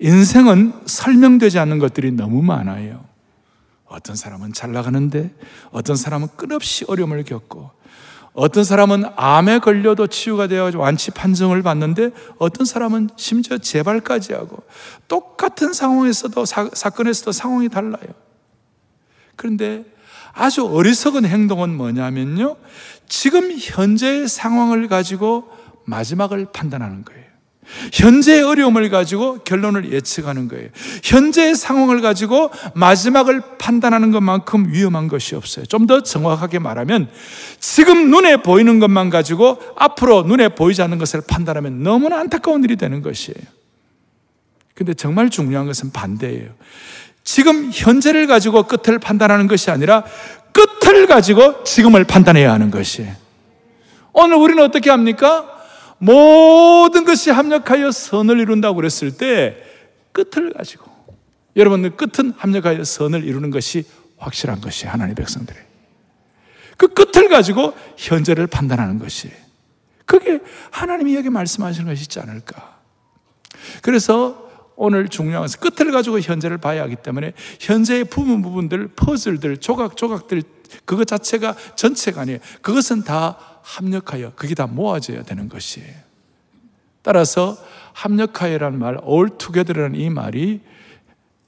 인생은 0.00 0.86
설명되지 0.86 1.58
않는 1.58 1.78
것들이 1.78 2.12
너무 2.12 2.42
많아요. 2.42 3.07
어떤 3.88 4.16
사람은 4.16 4.52
잘 4.52 4.72
나가는데 4.72 5.34
어떤 5.70 5.96
사람은 5.96 6.28
끝없이 6.36 6.84
어려움을 6.86 7.24
겪고 7.24 7.70
어떤 8.34 8.62
사람은 8.62 9.04
암에 9.16 9.58
걸려도 9.58 10.06
치유가 10.06 10.46
되어 10.46 10.70
완치 10.76 11.10
판정을 11.10 11.62
받는데 11.62 12.10
어떤 12.38 12.66
사람은 12.66 13.10
심지어 13.16 13.58
재발까지 13.58 14.32
하고 14.32 14.62
똑같은 15.08 15.72
상황에서도 15.72 16.44
사, 16.44 16.70
사건에서도 16.72 17.32
상황이 17.32 17.68
달라요. 17.68 18.06
그런데 19.34 19.84
아주 20.32 20.66
어리석은 20.66 21.24
행동은 21.24 21.74
뭐냐면요. 21.76 22.56
지금 23.08 23.50
현재의 23.58 24.28
상황을 24.28 24.86
가지고 24.86 25.50
마지막을 25.84 26.46
판단하는 26.52 27.04
거예요. 27.04 27.27
현재의 27.92 28.42
어려움을 28.42 28.88
가지고 28.90 29.38
결론을 29.38 29.92
예측하는 29.92 30.48
거예요. 30.48 30.68
현재의 31.02 31.54
상황을 31.54 32.00
가지고 32.00 32.50
마지막을 32.74 33.42
판단하는 33.58 34.10
것만큼 34.12 34.72
위험한 34.72 35.08
것이 35.08 35.34
없어요. 35.34 35.66
좀 35.66 35.88
더 35.88 36.02
정확하게 36.02 36.58
말하면 36.58 37.08
지금 37.58 38.10
눈에 38.10 38.36
보이는 38.38 38.78
것만 38.78 39.08
가지고 39.10 39.58
앞으로 39.74 40.22
눈에 40.22 40.50
보이지 40.50 40.82
않는 40.82 40.98
것을 40.98 41.22
판단하면 41.26 41.82
너무나 41.82 42.20
안타까운 42.20 42.62
일이 42.62 42.76
되는 42.76 43.00
것이에요. 43.00 43.38
근데 44.74 44.92
정말 44.94 45.30
중요한 45.30 45.66
것은 45.66 45.90
반대예요. 45.92 46.50
지금 47.24 47.70
현재를 47.72 48.26
가지고 48.26 48.64
끝을 48.64 48.98
판단하는 48.98 49.46
것이 49.48 49.70
아니라 49.70 50.04
끝을 50.52 51.06
가지고 51.06 51.64
지금을 51.64 52.04
판단해야 52.04 52.52
하는 52.52 52.70
것이에요. 52.70 53.12
오늘 54.12 54.36
우리는 54.36 54.62
어떻게 54.62 54.90
합니까? 54.90 55.57
모든 55.98 57.04
것이 57.04 57.30
합력하여 57.30 57.90
선을 57.90 58.38
이룬다고 58.40 58.76
그랬을 58.76 59.16
때 59.16 59.56
끝을 60.12 60.52
가지고 60.52 60.90
여러분들 61.56 61.96
끝은 61.96 62.32
합력하여 62.36 62.84
선을 62.84 63.24
이루는 63.24 63.50
것이 63.50 63.84
확실한 64.16 64.60
것이 64.60 64.86
하나님의 64.86 65.14
백성들의. 65.16 65.62
그 66.76 66.88
끝을 66.88 67.28
가지고 67.28 67.74
현재를 67.96 68.46
판단하는 68.46 68.98
것이 68.98 69.30
그게 70.06 70.40
하나님이 70.70 71.16
여기 71.16 71.28
말씀하시는 71.28 71.86
것이 71.86 72.02
있지 72.02 72.20
않을까. 72.20 72.78
그래서 73.82 74.48
오늘 74.76 75.08
중요한 75.08 75.42
것은 75.42 75.60
끝을 75.60 75.90
가지고 75.90 76.20
현재를 76.20 76.58
봐야 76.58 76.82
하기 76.84 76.96
때문에 76.96 77.32
현재의 77.58 78.04
부분 78.04 78.40
부분들 78.42 78.88
퍼즐들 78.94 79.56
조각 79.56 79.96
조각들 79.96 80.42
그것 80.84 81.06
자체가 81.06 81.56
전체가 81.74 82.22
아니에요. 82.22 82.38
그것은 82.62 83.02
다 83.02 83.57
합력하여 83.68 84.32
그게 84.34 84.54
다 84.54 84.66
모아져야 84.66 85.22
되는 85.24 85.48
것이에요. 85.48 85.94
따라서 87.02 87.56
합력하여라는 87.92 88.78
말, 88.78 88.98
together라는 89.38 90.00
이 90.00 90.08
말이 90.08 90.60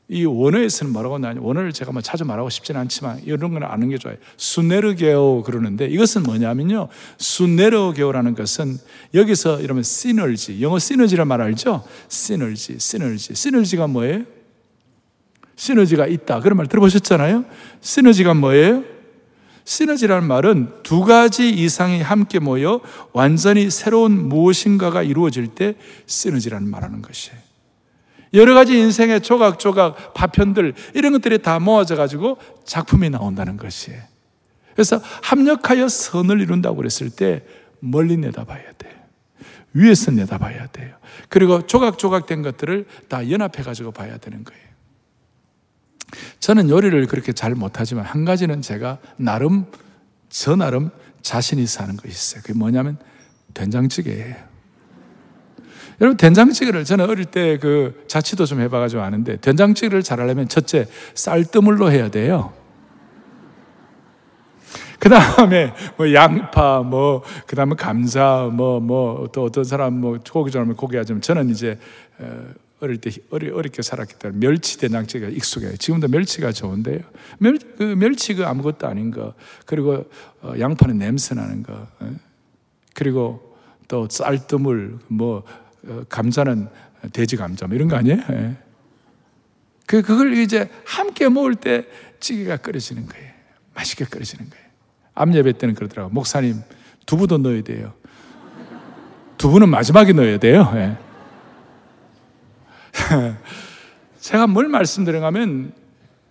이 0.09 0.25
원어에서는 0.25 0.93
뭐라고 0.93 1.15
하냐 1.15 1.35
원어를 1.39 1.73
제가 1.73 1.93
뭐 1.93 2.03
자주 2.03 2.25
말하고 2.25 2.51
싶지는 2.51 2.81
않지만 2.81 3.21
이런 3.25 3.53
건 3.53 3.63
아는 3.63 3.89
게 3.91 3.97
좋아요. 3.97 4.17
수네르게오 4.37 5.45
그러는데 5.45 5.87
이것은 5.87 6.25
뭐냐면요. 6.25 6.89
수네르게오라는 7.17 8.35
것은 8.35 8.77
여기서 9.15 9.61
이러면 9.61 9.85
시너지, 9.85 10.61
영어 10.61 10.79
시너지란 10.79 11.29
말 11.29 11.41
알죠? 11.41 11.85
시너지, 12.09 12.79
시너지. 12.79 13.35
시너지가 13.35 13.87
뭐예요? 13.87 14.25
시너지가 15.55 16.07
있다. 16.07 16.41
그런 16.41 16.57
말 16.57 16.67
들어보셨잖아요? 16.67 17.45
시너지가 17.81 18.35
뭐예요? 18.35 18.83
시너지라는 19.71 20.27
말은 20.27 20.83
두 20.83 21.03
가지 21.03 21.49
이상이 21.49 22.03
함께 22.03 22.41
모여 22.41 22.81
완전히 23.13 23.71
새로운 23.71 24.29
무엇인가가 24.29 25.05
이루어질 25.05 25.47
때 25.47 25.77
시너지라는 26.07 26.69
말하는 26.69 27.03
것이에요. 27.03 27.39
여러 28.35 28.55
가지 28.55 28.77
인생의 28.77 29.21
조각조각 29.21 30.15
파편들 30.15 30.75
이런 30.95 31.13
것들이 31.13 31.41
다 31.41 31.61
모아져 31.61 31.95
가지고 31.95 32.39
작품이 32.65 33.11
나온다는 33.11 33.57
것이에요. 33.57 34.03
그래서 34.75 35.01
합력하여 35.23 35.87
선을 35.87 36.41
이룬다고 36.41 36.75
그랬을 36.75 37.11
때 37.11 37.45
멀리 37.79 38.17
내다봐야 38.17 38.73
돼요. 38.77 38.93
위에서 39.73 40.11
내다봐야 40.11 40.67
돼요. 40.73 40.97
그리고 41.29 41.65
조각조각 41.65 42.27
된 42.27 42.43
것들을 42.43 42.87
다 43.07 43.31
연합해 43.31 43.63
가지고 43.63 43.93
봐야 43.93 44.19
되는 44.19 44.43
거예요. 44.43 44.70
저는 46.39 46.69
요리를 46.71 47.07
그렇게 47.07 47.33
잘 47.33 47.55
못하지만 47.55 48.05
한 48.05 48.25
가지는 48.25 48.63
제가 48.63 48.99
나름 49.17 49.67
저 50.29 50.57
나름 50.57 50.91
자신 51.23 51.59
있어 51.59 51.83
하는 51.83 51.97
것이 51.97 52.09
있어요. 52.09 52.43
그게 52.43 52.55
뭐냐면 52.55 52.99
된장찌개예요. 53.55 54.51
여러분 56.01 56.17
된장찌개를 56.17 56.85
저는 56.85 57.11
어릴 57.11 57.27
때 57.27 57.59
그 57.59 58.05
자취도 58.09 58.47
좀 58.47 58.61
해봐가지고 58.61 59.03
아는데 59.03 59.37
된장찌개를 59.37 60.03
잘하려면 60.03 60.49
첫째 60.49 60.87
쌀뜨물로 61.15 61.91
해야 61.91 62.11
돼요. 62.11 62.53
그 64.99 65.09
다음에 65.09 65.73
뭐 65.97 66.13
양파, 66.13 66.83
뭐, 66.83 67.23
그 67.47 67.57
다음에 67.57 67.75
감자, 67.75 68.51
뭐, 68.53 68.81
뭐, 68.81 69.29
또 69.33 69.45
어떤 69.45 69.65
사람 69.65 69.95
뭐 69.95 70.19
고기 70.31 70.51
좋아하면 70.51 70.77
고기 70.77 70.99
하지만 70.99 71.23
저는 71.23 71.49
이제 71.49 71.79
어릴 72.81 72.97
때 72.99 73.11
어리, 73.31 73.51
어렵게 73.51 73.83
살았기 73.83 74.15
때문에 74.15 74.39
멸치 74.41 74.79
된장찌개가 74.79 75.31
익숙해요. 75.33 75.77
지금도 75.77 76.09
멸치가 76.09 76.51
좋은데요. 76.51 77.01
멸, 77.39 77.59
그 77.77 77.83
멸치 77.83 78.35
그 78.35 78.47
아무것도 78.47 78.87
아닌 78.87 79.11
거. 79.11 79.35
그리고 79.67 80.07
어, 80.43 80.55
양파는 80.59 80.99
냄새 80.99 81.35
나는 81.35 81.63
거. 81.63 81.87
예? 82.03 82.13
그리고 82.95 83.57
또 83.87 84.09
쌀뜨물, 84.09 84.99
뭐, 85.09 85.43
어, 85.87 86.05
감자는 86.09 86.69
돼지 87.13 87.37
감자, 87.37 87.67
뭐 87.67 87.75
이런 87.75 87.89
거 87.89 87.97
아니에요? 87.97 88.19
예. 88.31 88.57
그, 89.87 90.03
그걸 90.03 90.35
이제 90.35 90.71
함께 90.85 91.29
먹을 91.29 91.55
때 91.57 91.87
찌개가 92.21 92.59
끓여지는 92.59 93.07
거예요. 93.07 93.31
맛있게 93.75 94.05
끓여지는 94.05 94.49
거예요. 94.49 94.65
암예배 95.15 95.53
때는 95.53 95.75
그러더라고요. 95.75 96.13
목사님, 96.15 96.61
두부도 97.05 97.39
넣어야 97.39 97.63
돼요. 97.63 97.93
두부는 99.39 99.69
마지막에 99.69 100.13
넣어야 100.13 100.39
돼요. 100.39 100.71
예. 100.77 101.10
제가 104.21 104.47
뭘 104.47 104.69
말씀드려가면 104.69 105.73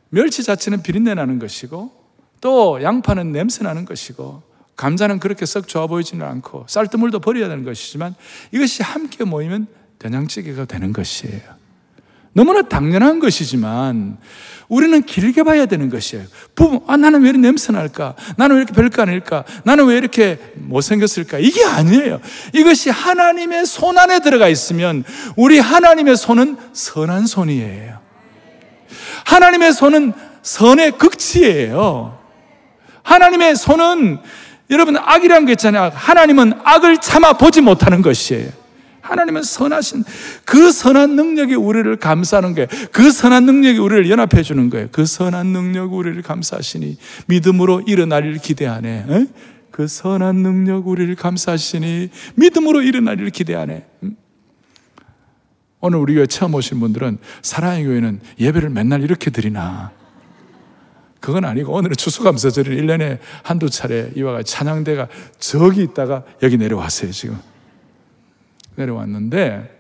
멸치 0.10 0.44
자체는 0.44 0.82
비린내 0.82 1.14
나는 1.14 1.40
것이고 1.40 1.92
또 2.42 2.82
양파는 2.82 3.32
냄새 3.32 3.64
나는 3.64 3.86
것이고 3.86 4.42
감자는 4.76 5.20
그렇게 5.20 5.46
썩 5.46 5.68
좋아 5.68 5.88
보이지는 5.88 6.26
않고 6.26 6.66
쌀뜨물도 6.68 7.20
버려야 7.20 7.50
되는 7.50 7.64
것이지만 7.64 8.16
이것이 8.52 8.82
함께 8.82 9.26
모이면 9.26 9.68
된장찌개가 10.00 10.66
되는 10.66 10.94
것이에요. 10.94 11.59
너무나 12.34 12.62
당연한 12.62 13.20
것이지만 13.20 14.18
우리는 14.68 15.02
길게 15.02 15.44
봐야 15.44 15.66
되는 15.66 15.90
것이에요. 15.90 16.26
부부, 16.54 16.84
아, 16.88 16.96
나는 16.96 17.24
왜 17.24 17.30
이렇게 17.30 17.42
냄새 17.42 17.74
날까? 17.74 18.16
나는 18.38 18.56
왜 18.56 18.62
이렇게 18.62 18.74
별거 18.74 19.02
아닐까? 19.02 19.44
나는 19.64 19.86
왜 19.86 19.98
이렇게 19.98 20.38
못생겼을까? 20.56 21.40
이게 21.40 21.66
아니에요. 21.66 22.22
이것이 22.54 22.92
하나님의 22.92 23.66
손 23.66 23.98
안에 23.98 24.20
들어가 24.20 24.48
있으면 24.48 25.04
우리 25.36 25.58
하나님의 25.58 26.16
손은 26.18 26.58
선한 26.74 27.26
손이에요. 27.26 28.00
하나님의 29.26 29.74
손은 29.74 30.14
선의 30.44 30.92
극치예요. 30.92 32.20
하나님의 33.02 33.56
손은 33.56 34.20
여러분 34.70 34.98
악이라는 34.98 35.48
게 35.48 35.54
있잖아요. 35.54 35.92
하나님은 35.94 36.54
악을 36.64 37.00
참아 37.00 37.34
보지 37.34 37.62
못하는 37.62 38.04
것이에요. 38.04 38.59
하나님은 39.10 39.44
선하신 39.44 40.04
그 40.46 40.72
선한 40.72 41.16
능력이 41.16 41.56
우리를 41.56 41.96
감싸는 41.98 42.54
거예요. 42.54 42.68
그 42.92 43.12
선한 43.12 43.46
능력이 43.46 43.80
우리를 43.80 44.10
연합해 44.10 44.44
주는 44.44 44.70
거예요. 44.70 44.90
그 44.92 45.06
선한 45.06 45.48
능력 45.48 45.94
우리를 45.94 46.22
감싸시니 46.22 46.98
믿음으로 47.28 47.82
일어나리를 47.88 48.38
기대하네. 48.38 49.06
에? 49.10 49.28
그 49.72 49.88
선한 49.88 50.36
능력 50.38 50.88
우리를 50.88 51.16
감싸시니 51.16 52.10
믿음으로 52.36 52.82
일어나리를 52.82 53.30
기대하네. 53.32 53.86
음? 54.04 54.16
오늘 55.82 56.00
우리 56.00 56.14
교회 56.14 56.26
처음 56.26 56.54
오신 56.54 56.80
분들은 56.80 57.18
사랑의 57.42 57.86
교회는 57.86 58.20
예배를 58.40 58.70
맨날 58.70 59.02
이렇게 59.02 59.32
드리나. 59.32 59.92
그건 61.20 61.46
아니고 61.46 61.74
오늘은 61.74 61.96
추수감사절을 61.96 62.78
1년에 62.78 63.20
한두 63.44 63.70
차례 63.70 64.12
이와 64.16 64.34
같이 64.34 64.54
찬양대가 64.54 65.08
저기 65.38 65.84
있다가 65.84 66.24
여기 66.44 66.58
내려왔어요, 66.58 67.12
지금. 67.12 67.38
내려왔는데 68.80 69.78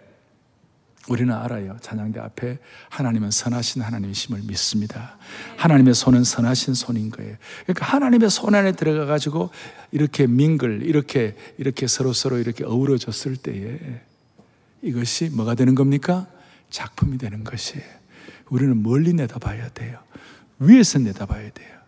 우리는 1.07 1.33
알아요. 1.33 1.77
찬양대 1.81 2.19
앞에 2.19 2.59
하나님은 2.89 3.31
선하신 3.31 3.81
하나님이심을 3.81 4.41
믿습니다. 4.43 5.17
하나님의 5.57 5.95
손은 5.95 6.23
선하신 6.23 6.75
손인 6.75 7.09
거예요. 7.09 7.35
그러니까 7.63 7.85
하나님의 7.85 8.29
손 8.29 8.53
안에 8.53 8.73
들어가 8.73 9.05
가지고 9.05 9.49
이렇게 9.91 10.27
민글 10.27 10.83
이렇게 10.83 11.35
이렇게 11.57 11.87
서로 11.87 12.13
서로 12.13 12.37
이렇게 12.37 12.63
어우러졌을 12.63 13.37
때에 13.37 13.79
이것이 14.83 15.29
뭐가 15.29 15.55
되는 15.55 15.73
겁니까? 15.73 16.27
작품이 16.69 17.17
되는 17.17 17.43
것이에요. 17.43 17.85
우리는 18.49 18.81
멀리 18.83 19.13
내다봐야 19.13 19.69
돼요. 19.69 19.99
위에서 20.59 20.99
내다봐야 20.99 21.49
돼요. 21.51 21.79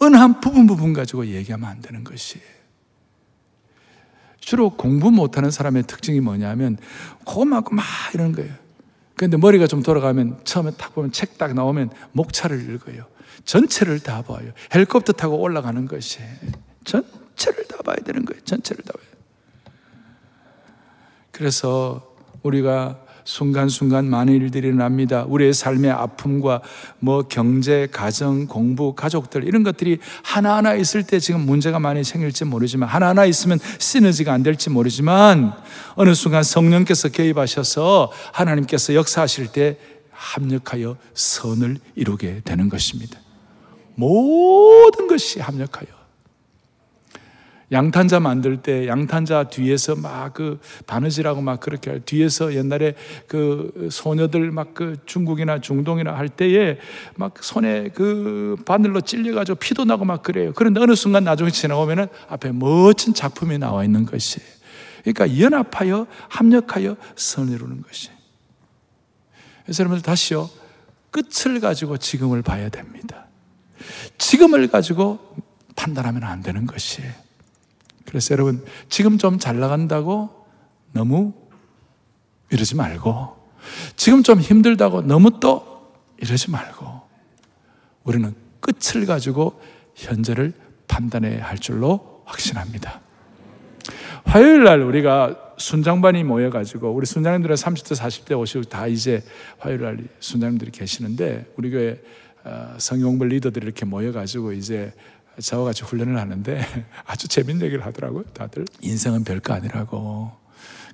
어느 0.00 0.16
한 0.16 0.40
부분 0.40 0.66
부분 0.66 0.92
가지고 0.92 1.26
얘기하면 1.26 1.68
안 1.68 1.80
되는 1.80 2.04
것이에요. 2.04 2.57
주로 4.48 4.70
공부 4.70 5.10
못하는 5.10 5.50
사람의 5.50 5.82
특징이 5.82 6.20
뭐냐면 6.20 6.78
고마고 7.26 7.74
막 7.74 7.84
이러는 8.14 8.32
거예요. 8.32 8.50
그런데 9.14 9.36
머리가 9.36 9.66
좀 9.66 9.82
돌아가면 9.82 10.40
처음에 10.44 10.70
딱 10.70 10.94
보면 10.94 11.12
책 11.12 11.36
딱 11.36 11.52
나오면 11.52 11.90
목차를 12.12 12.74
읽어요. 12.74 13.04
전체를 13.44 14.00
다 14.00 14.22
봐요. 14.22 14.50
헬리콥터 14.74 15.12
타고 15.12 15.38
올라가는 15.38 15.84
것이 15.84 16.20
전체를 16.84 17.68
다 17.68 17.82
봐야 17.84 17.96
되는 17.96 18.24
거예요. 18.24 18.42
전체를 18.42 18.84
다 18.84 18.94
봐요. 18.94 19.72
그래서 21.30 22.16
우리가 22.42 23.04
순간순간 23.28 24.08
많은 24.08 24.32
일들이 24.32 24.68
일어납니다. 24.68 25.26
우리의 25.28 25.52
삶의 25.52 25.90
아픔과 25.90 26.62
뭐 26.98 27.24
경제, 27.28 27.86
가정, 27.92 28.46
공부, 28.46 28.94
가족들 28.94 29.44
이런 29.44 29.62
것들이 29.64 29.98
하나하나 30.22 30.74
있을 30.74 31.02
때 31.02 31.20
지금 31.20 31.42
문제가 31.42 31.78
많이 31.78 32.02
생길지 32.04 32.46
모르지만 32.46 32.88
하나하나 32.88 33.26
있으면 33.26 33.58
시너지가 33.78 34.32
안 34.32 34.42
될지 34.42 34.70
모르지만 34.70 35.52
어느 35.94 36.14
순간 36.14 36.42
성령께서 36.42 37.10
개입하셔서 37.10 38.10
하나님께서 38.32 38.94
역사하실 38.94 39.48
때 39.48 39.76
합력하여 40.10 40.96
선을 41.12 41.76
이루게 41.96 42.40
되는 42.46 42.70
것입니다. 42.70 43.20
모든 43.94 45.06
것이 45.06 45.38
합력하여 45.40 45.97
양탄자 47.70 48.20
만들 48.20 48.56
때 48.62 48.86
양탄자 48.86 49.50
뒤에서 49.50 49.94
막 49.96 50.32
그 50.34 50.58
바느질하고 50.86 51.40
막 51.40 51.60
그렇게 51.60 51.90
할 51.90 52.00
뒤에서 52.00 52.54
옛날에 52.54 52.94
그 53.26 53.88
소녀들 53.90 54.50
막 54.50 54.74
그 54.74 54.96
중국이나 55.06 55.60
중동이나 55.60 56.16
할 56.16 56.28
때에 56.28 56.78
막 57.16 57.34
손에 57.42 57.88
그 57.88 58.56
바늘로 58.64 59.00
찔려가지고 59.00 59.56
피도 59.56 59.84
나고 59.84 60.04
막 60.04 60.22
그래요. 60.22 60.52
그런데 60.54 60.80
어느 60.80 60.94
순간 60.94 61.24
나중에 61.24 61.50
지나오면은 61.50 62.06
앞에 62.28 62.52
멋진 62.52 63.14
작품이 63.14 63.58
나와 63.58 63.84
있는 63.84 64.06
것이. 64.06 64.40
그러니까 65.02 65.38
연합하여 65.38 66.06
합력하여 66.28 66.96
선을 67.16 67.54
이루는 67.54 67.82
것이. 67.82 68.10
그래서 69.64 69.82
여러분들 69.82 70.02
다시요 70.02 70.48
끝을 71.10 71.60
가지고 71.60 71.96
지금을 71.96 72.42
봐야 72.42 72.68
됩니다. 72.68 73.26
지금을 74.18 74.68
가지고 74.68 75.18
판단하면 75.74 76.24
안 76.24 76.42
되는 76.42 76.66
것이에요. 76.66 77.27
그래서 78.08 78.32
여러분, 78.32 78.64
지금 78.88 79.18
좀 79.18 79.38
잘 79.38 79.60
나간다고 79.60 80.30
너무 80.92 81.34
이러지 82.50 82.74
말고, 82.74 83.36
지금 83.96 84.22
좀 84.22 84.40
힘들다고 84.40 85.02
너무 85.02 85.38
또 85.40 85.92
이러지 86.16 86.50
말고, 86.50 86.86
우리는 88.04 88.34
끝을 88.60 89.04
가지고 89.04 89.60
현재를 89.94 90.54
판단해야 90.88 91.44
할 91.44 91.58
줄로 91.58 92.22
확신합니다. 92.24 93.00
화요일 94.24 94.64
날 94.64 94.80
우리가 94.80 95.52
순장반이 95.58 96.24
모여가지고 96.24 96.90
우리 96.90 97.04
순장님들은 97.04 97.56
30대, 97.56 97.96
40대, 97.96 98.30
50대 98.30 98.68
다 98.68 98.86
이제 98.86 99.22
화요일 99.58 99.82
날 99.82 99.98
순장님들이 100.20 100.70
계시는데 100.70 101.52
우리 101.56 101.70
교회 101.70 102.00
어, 102.44 102.74
성용벌 102.78 103.28
리더들이 103.28 103.66
이렇게 103.66 103.84
모여가지고 103.84 104.52
이제 104.52 104.92
저와 105.40 105.66
같이 105.66 105.82
훈련을 105.84 106.18
하는데 106.18 106.64
아주 107.06 107.28
재밌는 107.28 107.66
얘기를 107.66 107.84
하더라고요. 107.84 108.24
다들 108.34 108.64
인생은 108.80 109.24
별거 109.24 109.54
아니라고. 109.54 110.32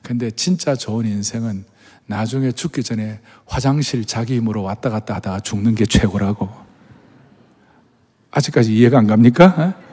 근데 0.02 0.30
진짜 0.30 0.74
좋은 0.74 1.06
인생은 1.06 1.64
나중에 2.06 2.52
죽기 2.52 2.82
전에 2.82 3.20
화장실 3.46 4.04
자기 4.04 4.36
힘으로 4.36 4.62
왔다 4.62 4.90
갔다 4.90 5.14
하다가 5.14 5.40
죽는 5.40 5.74
게 5.74 5.86
최고라고. 5.86 6.48
아직까지 8.30 8.74
이해가 8.74 8.98
안 8.98 9.06
갑니까? 9.06 9.46
어? 9.46 9.84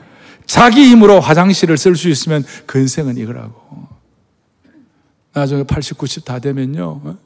자기 0.46 0.84
힘으로 0.86 1.20
화장실을 1.20 1.78
쓸 1.78 1.96
수 1.96 2.10
있으면 2.10 2.44
근생은 2.66 3.18
이거라고. 3.18 3.88
나중에 5.34 5.64
80, 5.64 5.98
90 5.98 6.26
다 6.26 6.40
되면요. 6.40 7.18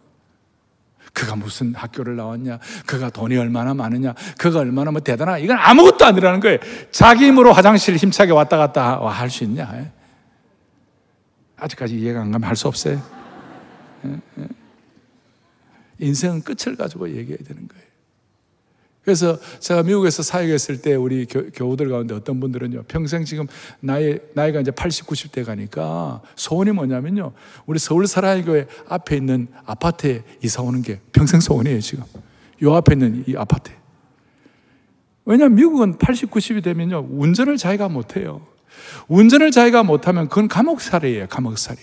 어? 1.15 1.19
그가 1.25 1.35
무슨 1.35 1.73
학교를 1.73 2.15
나왔냐? 2.17 2.59
그가 2.85 3.09
돈이 3.09 3.37
얼마나 3.37 3.73
많으냐? 3.73 4.13
그가 4.37 4.59
얼마나 4.59 4.91
뭐 4.91 4.99
대단하? 5.01 5.37
이건 5.37 5.57
아무것도 5.57 6.05
아니라는 6.05 6.41
거예요. 6.41 6.59
자기 6.91 7.25
힘으로 7.27 7.53
화장실 7.53 7.95
힘차게 7.95 8.31
왔다 8.33 8.57
갔다 8.57 8.99
할 8.99 9.29
수 9.29 9.43
있냐? 9.45 9.69
예? 9.75 9.91
아직까지 11.57 11.97
이해가 11.97 12.21
안 12.21 12.31
가면 12.31 12.47
할 12.47 12.55
수 12.55 12.67
없어요. 12.67 13.01
예, 14.05 14.19
예. 14.39 14.47
인생은 15.99 16.41
끝을 16.43 16.75
가지고 16.75 17.09
얘기해야 17.09 17.37
되는 17.47 17.67
거예요. 17.67 17.84
그래서 19.05 19.37
제가 19.59 19.83
미국에서 19.83 20.23
사역했을 20.23 20.81
때 20.81 20.95
우리 20.95 21.27
교, 21.27 21.65
우들 21.65 21.89
가운데 21.89 22.15
어떤 22.15 22.39
분들은요, 22.39 22.83
평생 22.87 23.23
지금 23.23 23.45
나이, 23.79 24.17
나이가 24.33 24.59
이제 24.59 24.71
80, 24.71 25.05
90대 25.05 25.45
가니까 25.45 26.21
소원이 26.35 26.71
뭐냐면요, 26.71 27.31
우리 27.67 27.77
서울 27.77 28.07
사랑교회 28.07 28.65
앞에 28.89 29.15
있는 29.15 29.47
아파트에 29.65 30.23
이사 30.43 30.63
오는 30.63 30.81
게 30.81 30.99
평생 31.13 31.39
소원이에요, 31.39 31.79
지금. 31.81 32.03
요 32.63 32.73
앞에 32.73 32.95
있는 32.95 33.23
이 33.27 33.35
아파트에. 33.37 33.75
왜냐하면 35.25 35.55
미국은 35.55 35.99
80, 35.99 36.31
90이 36.31 36.63
되면요, 36.63 37.07
운전을 37.11 37.57
자기가 37.57 37.89
못해요. 37.89 38.41
운전을 39.07 39.51
자기가 39.51 39.83
못하면 39.83 40.29
그건 40.29 40.47
감옥살이에요, 40.47 41.27
감옥살이. 41.27 41.79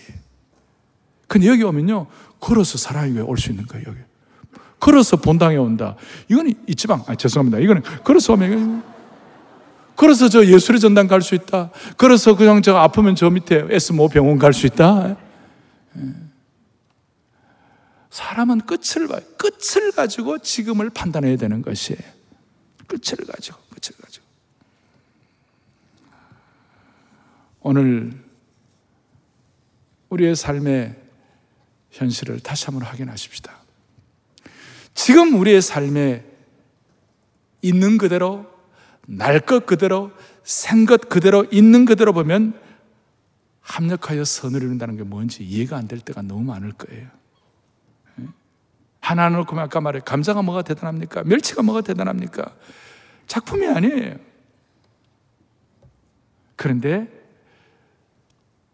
근데 1.27 1.47
여기 1.47 1.63
오면요, 1.63 2.07
걸어서 2.41 2.77
사랑교회 2.77 3.21
올 3.23 3.37
수 3.37 3.49
있는 3.49 3.65
거예요, 3.65 3.85
여기. 3.87 3.99
걸어서 4.83 5.15
본당에 5.15 5.55
온다. 5.55 5.95
이건 6.27 6.53
이 6.67 6.75
지방, 6.75 7.05
아, 7.07 7.15
죄송합니다. 7.15 7.59
이거는 7.59 7.83
걸어서 8.03 8.33
오면, 8.33 8.83
걸어서 9.95 10.27
저 10.27 10.45
예술의 10.45 10.81
전당 10.81 11.07
갈 11.07 11.21
수 11.21 11.35
있다. 11.35 11.69
걸어서 11.97 12.35
그냥 12.35 12.61
저 12.61 12.75
아프면 12.75 13.15
저 13.15 13.29
밑에 13.29 13.65
S모 13.69 14.09
병원 14.09 14.37
갈 14.37 14.51
수 14.51 14.67
있다. 14.67 15.15
예. 15.97 16.13
사람은 18.09 18.61
끝을 18.61 19.07
봐 19.07 19.21
끝을 19.37 19.93
가지고 19.93 20.39
지금을 20.39 20.89
판단해야 20.89 21.37
되는 21.37 21.61
것이에요. 21.61 22.01
끝을 22.85 23.25
가지고, 23.25 23.57
끝을 23.69 23.95
가지고. 24.01 24.25
오늘 27.61 28.21
우리의 30.09 30.35
삶의 30.35 30.93
현실을 31.91 32.41
다시 32.41 32.65
한번 32.65 32.83
확인하십시다. 32.83 33.62
지금 34.93 35.33
우리의 35.39 35.61
삶에 35.61 36.23
있는 37.61 37.97
그대로, 37.97 38.45
날 39.07 39.39
것 39.41 39.65
그대로, 39.65 40.11
생 40.43 40.85
것 40.85 41.09
그대로, 41.09 41.45
있는 41.51 41.85
그대로 41.85 42.13
보면 42.13 42.59
합력하여 43.61 44.23
선을 44.25 44.61
이룬다는 44.61 44.97
게 44.97 45.03
뭔지 45.03 45.43
이해가 45.43 45.77
안 45.77 45.87
될 45.87 45.99
때가 45.99 46.21
너무 46.21 46.43
많을 46.43 46.71
거예요. 46.73 47.07
예? 48.19 48.25
하나 48.99 49.29
놓고 49.29 49.57
아까 49.59 49.79
말해 49.81 49.99
감자가 50.03 50.41
뭐가 50.41 50.61
대단합니까? 50.63 51.23
멸치가 51.23 51.61
뭐가 51.61 51.81
대단합니까? 51.81 52.55
작품이 53.27 53.65
아니에요. 53.67 54.15
그런데 56.55 57.07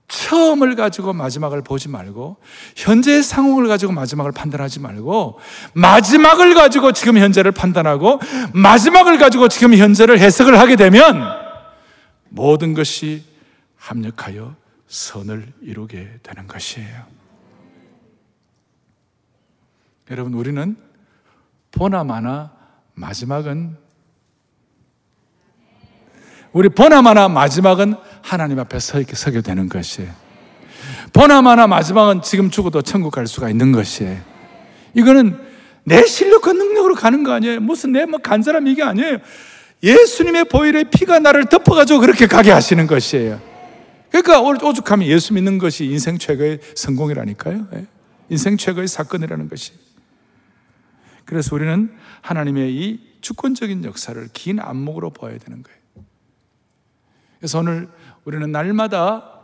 처음을 0.09 0.75
가지고 0.75 1.13
마지막을 1.13 1.61
보지 1.61 1.87
말고 1.87 2.37
현재의 2.75 3.23
상황을 3.23 3.67
가지고 3.67 3.93
마지막을 3.93 4.31
판단하지 4.31 4.79
말고 4.79 5.39
마지막을 5.73 6.55
가지고 6.55 6.91
지금 6.91 7.17
현재를 7.17 7.51
판단하고 7.51 8.19
마지막을 8.53 9.19
가지고 9.19 9.47
지금 9.47 9.75
현재를 9.75 10.19
해석을 10.19 10.59
하게 10.59 10.75
되면 10.75 11.23
모든 12.27 12.73
것이 12.73 13.23
합력하여 13.77 14.55
선을 14.87 15.53
이루게 15.61 16.19
되는 16.23 16.47
것이에요. 16.47 17.03
여러분 20.09 20.33
우리는 20.33 20.75
보나마나 21.71 22.51
마지막은 22.95 23.77
우리 26.51 26.69
보나마나 26.69 27.27
마지막은 27.27 27.95
하나님 28.21 28.59
앞에 28.59 28.79
서 28.79 29.01
서게 29.13 29.41
되는 29.41 29.69
것이에요. 29.69 30.11
보나마나 31.13 31.67
마지막은 31.67 32.21
지금 32.21 32.49
죽어도 32.49 32.81
천국 32.81 33.11
갈 33.11 33.27
수가 33.27 33.49
있는 33.49 33.71
것이에요. 33.71 34.17
이거는 34.93 35.39
내 35.83 36.05
실력과 36.05 36.53
능력으로 36.53 36.95
가는 36.95 37.23
거 37.23 37.31
아니에요. 37.33 37.59
무슨 37.61 37.91
내 37.91 38.05
뭐 38.05 38.19
간 38.19 38.41
사람 38.41 38.67
이게 38.67 38.83
아니에요. 38.83 39.17
예수님의 39.81 40.45
보혈의 40.45 40.85
피가 40.91 41.19
나를 41.19 41.45
덮어가지고 41.45 41.99
그렇게 41.99 42.27
가게 42.27 42.51
하시는 42.51 42.85
것이에요. 42.85 43.39
그러니까 44.11 44.41
오죽하면 44.41 45.07
예수 45.07 45.33
믿는 45.33 45.57
것이 45.57 45.85
인생 45.85 46.17
최고의 46.17 46.59
성공이라니까요. 46.75 47.67
예. 47.75 47.85
인생 48.29 48.57
최고의 48.57 48.87
사건이라는 48.87 49.49
것이. 49.49 49.71
그래서 51.25 51.55
우리는 51.55 51.91
하나님의 52.21 52.73
이 52.73 52.99
주권적인 53.21 53.85
역사를 53.85 54.27
긴 54.33 54.59
안목으로 54.59 55.11
보아야 55.11 55.37
되는 55.37 55.63
거예요. 55.63 55.78
그래서 57.39 57.59
오늘 57.59 57.89
우리는 58.25 58.51
날마다 58.51 59.39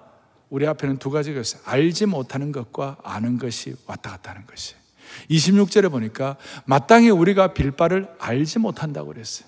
우리 0.50 0.68
앞에는 0.68 0.98
두 0.98 1.10
가지가 1.10 1.42
있어요. 1.42 1.62
알지 1.66 2.06
못하는 2.06 2.52
것과 2.52 2.98
아는 3.04 3.40
것이 3.40 3.76
왔다 3.88 4.12
갔다 4.12 4.32
하는 4.32 4.46
것이. 4.46 4.76
26절에 5.30 5.90
보니까 5.90 6.38
마땅히 6.66 7.10
우리가 7.10 7.54
빌바를 7.54 8.08
알지 8.20 8.60
못한다고 8.60 9.14
그랬어요. 9.14 9.48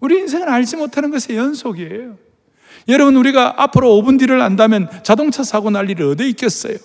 우리 0.00 0.18
인생은 0.18 0.48
알지 0.48 0.76
못하는 0.76 1.10
것의 1.10 1.38
연속이에요. 1.38 2.18
여러분, 2.88 3.16
우리가 3.16 3.62
앞으로 3.62 3.90
5분 4.00 4.18
뒤를 4.18 4.40
안다면 4.40 4.88
자동차 5.02 5.42
사고 5.42 5.70
날 5.70 5.90
일이 5.90 6.02
어디 6.02 6.28
있겠어요? 6.30 6.76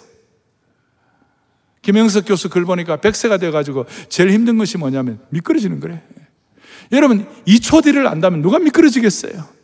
김영석 1.82 2.26
교수 2.26 2.50
글 2.50 2.66
보니까 2.66 2.98
100세가 2.98 3.40
돼가지고 3.40 3.86
제일 4.10 4.32
힘든 4.32 4.58
것이 4.58 4.78
뭐냐면 4.78 5.20
미끄러지는 5.30 5.80
거래. 5.80 6.02
여러분, 6.92 7.28
2초 7.46 7.84
뒤를 7.84 8.08
안다면 8.08 8.42
누가 8.42 8.60
미끄러지겠어요? 8.60 9.61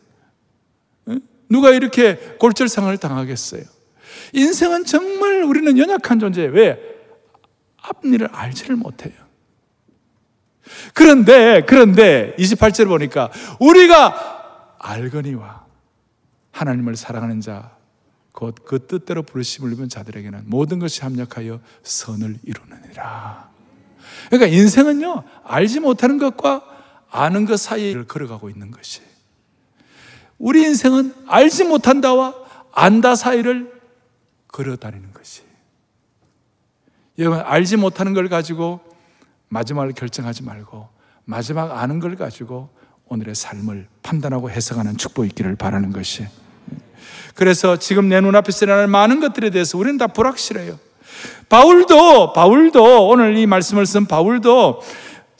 누가 1.48 1.70
이렇게 1.70 2.16
골절상을 2.38 2.96
당하겠어요? 2.98 3.62
인생은 4.32 4.84
정말 4.84 5.42
우리는 5.42 5.78
연약한 5.78 6.18
존재예요. 6.18 6.52
왜? 6.52 6.78
앞일을 7.80 8.28
알지를 8.32 8.76
못해요. 8.76 9.14
그런데, 10.92 11.64
그런데 11.66 12.34
28절 12.38 12.88
보니까 12.88 13.30
우리가 13.58 14.76
알거니와 14.78 15.64
하나님을 16.52 16.96
사랑하는 16.96 17.40
자, 17.40 17.76
곧 18.32 18.64
그 18.64 18.86
뜻대로 18.86 19.22
부르심을 19.22 19.72
입은 19.72 19.88
자들에게는 19.88 20.44
모든 20.46 20.78
것이 20.78 21.02
합력하여 21.02 21.60
선을 21.82 22.38
이루느니라. 22.44 23.50
그러니까 24.30 24.56
인생은요, 24.56 25.24
알지 25.44 25.80
못하는 25.80 26.18
것과 26.18 26.64
아는 27.10 27.46
것 27.46 27.58
사이를 27.58 28.06
걸어가고 28.06 28.50
있는 28.50 28.70
것이에요. 28.70 29.07
우리 30.38 30.62
인생은 30.62 31.14
알지 31.26 31.64
못한다와 31.64 32.34
안다 32.72 33.16
사이를 33.16 33.72
걸어 34.48 34.76
다니는 34.76 35.12
것이. 35.12 35.42
여러분, 37.18 37.40
알지 37.40 37.76
못하는 37.76 38.14
걸 38.14 38.28
가지고 38.28 38.80
마지막을 39.48 39.92
결정하지 39.92 40.44
말고 40.44 40.88
마지막 41.24 41.78
아는 41.80 41.98
걸 41.98 42.16
가지고 42.16 42.70
오늘의 43.06 43.34
삶을 43.34 43.88
판단하고 44.02 44.50
해석하는 44.50 44.96
축복 44.96 45.26
있기를 45.26 45.56
바라는 45.56 45.92
것이. 45.92 46.26
그래서 47.34 47.76
지금 47.76 48.08
내 48.08 48.20
눈앞에 48.20 48.52
일어나는 48.62 48.90
많은 48.90 49.20
것들에 49.20 49.50
대해서 49.50 49.78
우리는 49.78 49.98
다 49.98 50.06
불확실해요. 50.06 50.78
바울도, 51.48 52.32
바울도, 52.32 53.08
오늘 53.08 53.36
이 53.36 53.46
말씀을 53.46 53.86
쓴 53.86 54.06
바울도 54.06 54.82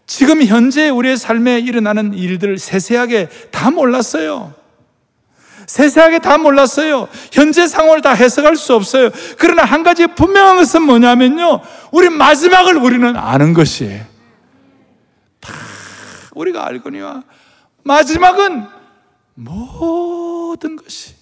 지금 0.07 0.43
현재 0.43 0.89
우리의 0.89 1.17
삶에 1.17 1.61
일어나는 1.61 2.15
일들을 2.15 2.59
세세하게 2.59 3.29
다 3.51 3.71
몰랐어요. 3.71 4.58
세세하게 5.69 6.21
다 6.21 6.39
몰랐어요. 6.39 7.09
현재 7.31 7.69
상황을 7.69 8.01
다 8.01 8.13
해석할 8.13 8.57
수 8.57 8.75
없어요. 8.75 9.11
그러나 9.39 9.65
한 9.65 9.83
가지 9.83 10.07
분명한 10.07 10.57
것은 10.57 10.83
뭐냐면요. 10.83 11.61
우리 11.93 12.09
마지막을 12.09 12.77
우리는 12.79 13.17
아는 13.17 13.53
것이에요. 13.53 14.05
다 15.41 15.53
우리가 16.35 16.67
알거니와 16.67 17.23
마지막은 17.85 18.67
모든 19.35 20.77
것이 20.77 21.15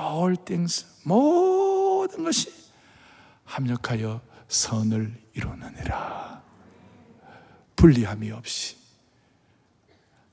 all 0.00 0.36
things 0.44 0.86
모든 1.02 2.24
것이 2.24 2.52
합력하여 3.44 4.20
선을 4.46 5.12
이루느니라. 5.34 6.40
분리함이 7.74 8.30
없이 8.30 8.76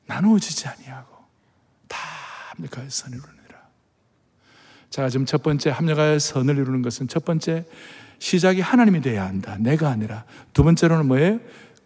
나누어지지 0.05 0.67
아니하고 0.67 1.16
다 1.16 1.16
합력하여 2.57 2.89
선을 2.89 3.17
이루느니라. 3.17 3.57
자, 4.89 5.09
지금 5.09 5.25
첫 5.25 5.43
번째 5.43 5.69
합력하여 5.69 6.19
선을 6.19 6.57
이루는 6.57 6.81
것은 6.81 7.07
첫 7.07 7.23
번째 7.25 7.65
시작이 8.19 8.61
하나님이 8.61 9.01
되어야 9.01 9.25
한다. 9.25 9.57
내가 9.59 9.89
아니라. 9.89 10.25
두 10.53 10.63
번째로는 10.63 11.05
뭐예요? 11.07 11.39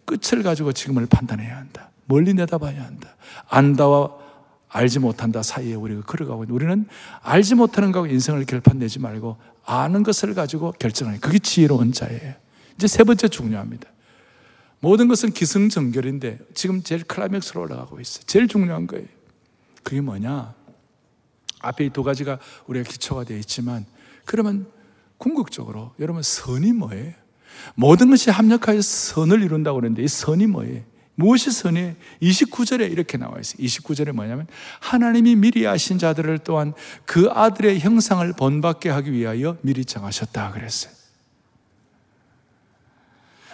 끝을 0.04 0.42
가지고 0.42 0.72
지금을 0.72 1.06
판단해야 1.06 1.56
한다. 1.56 1.90
멀리 2.06 2.34
내다봐야 2.34 2.82
한다. 2.82 3.14
안다와 3.48 4.22
알지 4.68 5.00
못한다 5.00 5.42
사이에 5.42 5.74
우리가 5.74 6.00
걸어가고 6.02 6.44
있는 6.44 6.54
우리는 6.54 6.86
알지 7.20 7.54
못하는 7.54 7.92
거하고 7.92 8.10
인생을 8.10 8.46
결판내지 8.46 9.00
말고 9.00 9.36
아는 9.64 10.02
것을 10.02 10.34
가지고 10.34 10.72
결정해. 10.72 11.18
그게 11.18 11.38
지혜로운 11.38 11.92
자예요. 11.92 12.34
이제 12.76 12.86
세 12.86 13.04
번째 13.04 13.28
중요합니다. 13.28 13.88
모든 14.80 15.08
것은 15.08 15.30
기승전결인데 15.30 16.38
지금 16.54 16.82
제일 16.82 17.04
클라이맥스로 17.04 17.60
올라가고 17.60 18.00
있어요. 18.00 18.24
제일 18.26 18.48
중요한 18.48 18.86
거예요. 18.86 19.06
그게 19.82 20.00
뭐냐? 20.00 20.54
앞에 21.62 21.86
이 21.86 21.90
두 21.90 22.02
가지가 22.02 22.38
우리가 22.66 22.88
기초가 22.88 23.24
되어 23.24 23.38
있지만 23.38 23.86
그러면 24.24 24.66
궁극적으로 25.18 25.92
여러분 26.00 26.22
선이 26.22 26.72
뭐예요? 26.72 27.12
모든 27.74 28.10
것이 28.10 28.30
합력하여 28.30 28.80
선을 28.80 29.42
이룬다고 29.42 29.76
그러는데 29.78 30.02
이 30.02 30.08
선이 30.08 30.46
뭐예요? 30.48 30.82
무엇이 31.14 31.50
선이에요? 31.50 31.94
29절에 32.22 32.90
이렇게 32.90 33.18
나와 33.18 33.38
있어요. 33.38 33.62
29절에 33.62 34.12
뭐냐면 34.12 34.46
하나님이 34.80 35.36
미리 35.36 35.66
아신 35.66 35.98
자들을 35.98 36.38
또한 36.38 36.72
그 37.04 37.28
아들의 37.30 37.80
형상을 37.80 38.32
본받게 38.32 38.88
하기 38.88 39.12
위하여 39.12 39.58
미리 39.60 39.84
정하셨다 39.84 40.52
그랬어요. 40.52 41.01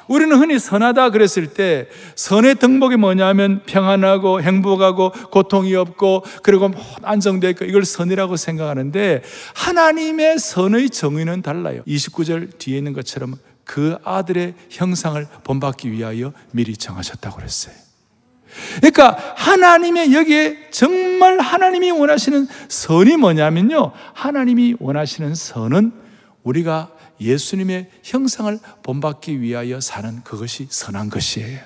우리는 0.09 0.37
흔히 0.37 0.59
선하다 0.59 1.11
그랬을 1.11 1.49
때 1.49 1.89
선의 2.15 2.57
덕목이 2.57 2.97
뭐냐면 2.97 3.63
평안하고 3.67 4.43
행복하고 4.43 5.13
고통이 5.31 5.75
없고 5.75 6.25
그리고 6.43 6.71
안정되어 7.03 7.51
있고 7.51 7.65
이걸 7.67 7.85
선이라고 7.85 8.37
생각하는데 8.37 9.23
하나님의 9.55 10.39
선의 10.39 10.91
정의는 10.91 11.43
달라요. 11.43 11.83
29절 11.87 12.59
뒤에 12.59 12.79
있는 12.79 12.93
것처럼 12.93 13.37
그 13.65 13.99
아들의 14.03 14.55
형상을 14.71 15.27
본받기 15.45 15.93
위하여 15.93 16.33
미리 16.53 16.77
정하셨다고 16.77 17.37
그랬어요. 17.37 17.75
그러니까 18.77 19.35
하나님의 19.37 20.15
여기에 20.15 20.71
정말 20.71 21.39
하나님이 21.39 21.91
원하시는 21.91 22.49
선이 22.69 23.19
뭐냐면요. 23.19 23.93
하나님이 24.15 24.77
원하시는 24.81 25.35
선은 25.35 25.93
우리가 26.43 26.91
예수님의 27.21 27.89
형상을 28.03 28.59
본받기 28.83 29.41
위하여 29.41 29.81
사는 29.81 30.23
그것이 30.23 30.67
선한 30.71 31.11
것이에요. 31.11 31.61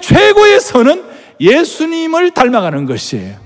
최고의 0.00 0.60
선은 0.60 1.04
예수님을 1.40 2.32
닮아가는 2.32 2.86
것이에요. 2.86 3.40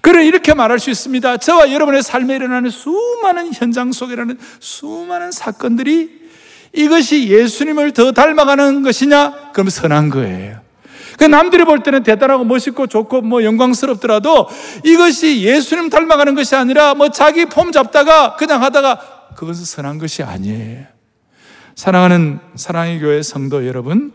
그래 0.00 0.24
이렇게 0.26 0.54
말할 0.54 0.78
수 0.78 0.90
있습니다. 0.90 1.38
저와 1.38 1.72
여러분의 1.72 2.02
삶에 2.02 2.36
일어나는 2.36 2.70
수많은 2.70 3.52
현장 3.52 3.92
속에 3.92 4.14
일어나는 4.14 4.38
수많은 4.60 5.32
사건들이 5.32 6.22
이것이 6.72 7.28
예수님을 7.28 7.92
더 7.92 8.12
닮아가는 8.12 8.82
것이냐? 8.82 9.52
그럼 9.52 9.68
선한 9.68 10.08
거예요. 10.08 10.60
그 11.18 11.24
남들이 11.24 11.64
볼 11.64 11.82
때는 11.82 12.02
대단하고 12.02 12.44
멋있고 12.44 12.86
좋고 12.86 13.22
뭐 13.22 13.44
영광스럽더라도 13.44 14.48
이것이 14.84 15.42
예수님 15.42 15.90
닮아가는 15.90 16.34
것이 16.34 16.54
아니라 16.56 16.94
뭐 16.94 17.10
자기 17.10 17.46
폼 17.46 17.72
잡다가 17.72 18.36
그냥 18.36 18.62
하다가 18.62 19.32
그것은 19.36 19.64
선한 19.64 19.98
것이 19.98 20.22
아니에요. 20.22 20.84
사랑하는 21.74 22.38
사랑의 22.54 23.00
교회 23.00 23.22
성도 23.22 23.66
여러분, 23.66 24.12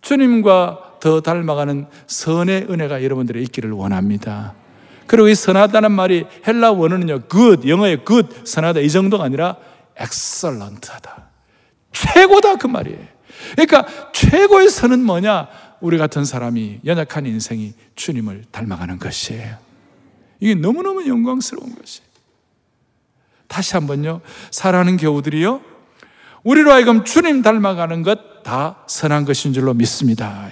주님과 0.00 0.94
더 1.00 1.20
닮아가는 1.20 1.86
선의 2.06 2.66
은혜가 2.70 3.02
여러분들의 3.02 3.42
있기를 3.44 3.72
원합니다. 3.72 4.54
그리고 5.06 5.28
이 5.28 5.34
선하다는 5.34 5.92
말이 5.92 6.26
헬라 6.46 6.72
원어는요, 6.72 7.22
good, 7.28 7.68
영어의 7.68 8.04
good, 8.06 8.34
선하다 8.44 8.80
이 8.80 8.90
정도가 8.90 9.24
아니라 9.24 9.56
excellent하다. 10.00 11.24
최고다 11.92 12.56
그 12.56 12.66
말이에요. 12.66 13.13
그러니까 13.52 13.86
최고의 14.12 14.68
선은 14.68 15.04
뭐냐? 15.04 15.48
우리 15.80 15.98
같은 15.98 16.24
사람이 16.24 16.80
연약한 16.84 17.26
인생이 17.26 17.74
주님을 17.94 18.44
닮아가는 18.50 18.98
것이에요. 18.98 19.56
이게 20.40 20.54
너무너무 20.54 21.06
영광스러운 21.06 21.74
것이에요. 21.74 22.08
다시 23.46 23.74
한번요. 23.74 24.20
사랑하는 24.50 24.96
교우들이요. 24.96 25.60
우리로 26.42 26.72
하여금 26.72 27.04
주님 27.04 27.42
닮아가는 27.42 28.02
것 28.02 28.34
다 28.44 28.76
선한 28.86 29.24
것인 29.24 29.52
줄로 29.52 29.74
믿습니다. 29.74 30.46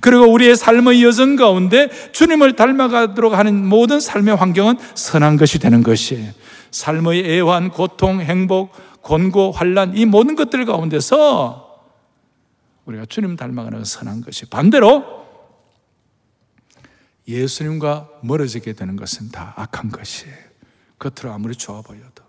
그리고 0.00 0.24
우리의 0.32 0.56
삶의 0.56 1.04
여정 1.04 1.36
가운데 1.36 1.88
주님을 2.10 2.56
닮아가도록 2.56 3.34
하는 3.34 3.64
모든 3.64 4.00
삶의 4.00 4.34
환경은 4.34 4.76
선한 4.94 5.36
것이 5.36 5.60
되는 5.60 5.82
것이에요. 5.84 6.32
삶의 6.72 7.30
애환, 7.30 7.70
고통, 7.70 8.20
행복, 8.20 8.72
곤고, 9.02 9.52
환란 9.52 9.96
이 9.96 10.06
모든 10.06 10.34
것들 10.34 10.64
가운데서 10.64 11.71
우리가 12.86 13.06
주님 13.06 13.36
닮아가는 13.36 13.84
선한 13.84 14.22
것이 14.22 14.46
반대로 14.46 15.22
예수님과 17.28 18.08
멀어지게 18.22 18.72
되는 18.72 18.96
것은 18.96 19.30
다 19.30 19.54
악한 19.56 19.90
것이에요. 19.90 20.34
겉으로 20.98 21.32
아무리 21.32 21.54
좋아 21.54 21.82
보여도. 21.82 22.22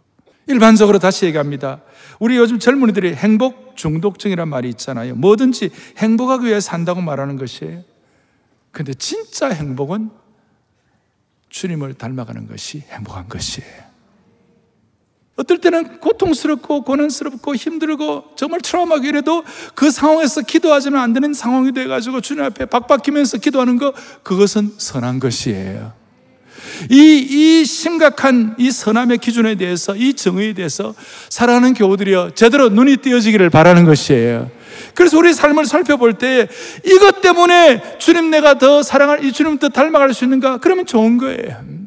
일반적으로 0.47 0.99
다시 0.99 1.25
얘기합니다. 1.25 1.81
우리 2.19 2.37
요즘 2.37 2.59
젊은이들이 2.59 3.15
행복 3.15 3.75
중독증이란 3.75 4.47
말이 4.49 4.69
있잖아요. 4.69 5.15
뭐든지 5.15 5.71
행복하기 5.97 6.45
위해 6.45 6.59
산다고 6.59 7.01
말하는 7.01 7.37
것이에요. 7.37 7.83
근데 8.71 8.93
진짜 8.93 9.49
행복은 9.49 10.11
주님을 11.49 11.93
닮아가는 11.93 12.47
것이 12.47 12.79
행복한 12.89 13.29
것이에요. 13.29 13.92
어떨 15.35 15.57
때는 15.57 15.99
고통스럽고 15.99 16.83
고난스럽고 16.83 17.55
힘들고 17.55 18.35
정말 18.35 18.61
트라우마가 18.61 19.03
이래도 19.03 19.43
그 19.73 19.89
상황에서 19.89 20.41
기도하지는 20.41 20.99
안 20.99 21.13
되는 21.13 21.33
상황이 21.33 21.71
돼가지고 21.71 22.21
주님 22.21 22.43
앞에 22.43 22.65
박박히면서 22.65 23.39
기도하는 23.39 23.77
거 23.77 23.93
그것은 24.21 24.73
선한 24.77 25.19
것이에요. 25.19 25.93
이, 26.91 27.27
이 27.29 27.65
심각한 27.65 28.55
이 28.59 28.69
선함의 28.69 29.17
기준에 29.17 29.55
대해서 29.55 29.95
이 29.95 30.13
정의에 30.13 30.53
대해서 30.53 30.93
사랑하는 31.29 31.73
교우들이여 31.73 32.31
제대로 32.35 32.69
눈이 32.69 32.97
띄어지기를 32.97 33.49
바라는 33.49 33.85
것이에요. 33.85 34.51
그래서 34.93 35.17
우리 35.17 35.33
삶을 35.33 35.65
살펴볼 35.65 36.13
때 36.13 36.47
이것 36.85 37.21
때문에 37.21 37.97
주님 37.97 38.29
내가 38.29 38.59
더 38.59 38.83
사랑할 38.83 39.25
이 39.25 39.31
주님 39.31 39.57
더 39.57 39.69
닮아갈 39.69 40.13
수 40.13 40.23
있는가? 40.25 40.57
그러면 40.57 40.85
좋은 40.85 41.17
거예요. 41.17 41.82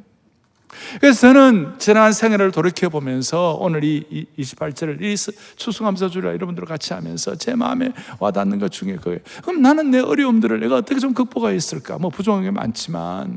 그래서 1.01 1.21
저는 1.21 1.75
지난 1.79 2.13
생애를 2.13 2.51
돌이켜 2.53 2.89
보면서 2.89 3.57
오늘 3.61 3.85
이 3.85 4.27
28절을 4.39 5.03
이 5.03 5.15
추수감사주라 5.57 6.31
여러분들 6.35 6.65
같이 6.65 6.93
하면서 6.93 7.37
제 7.37 7.55
마음에 7.55 7.93
와닿는 8.19 8.59
것 8.59 8.73
중에 8.73 8.97
그거예요. 8.97 9.21
그럼 9.43 9.63
나는 9.63 9.91
내 9.91 10.01
어려움들을 10.01 10.61
내가 10.61 10.77
어떻게 10.77 10.99
좀 11.01 11.15
극복하였을까? 11.15 11.99
뭐 11.99 12.11
부족한 12.11 12.43
게 12.43 12.51
많지만 12.51 13.37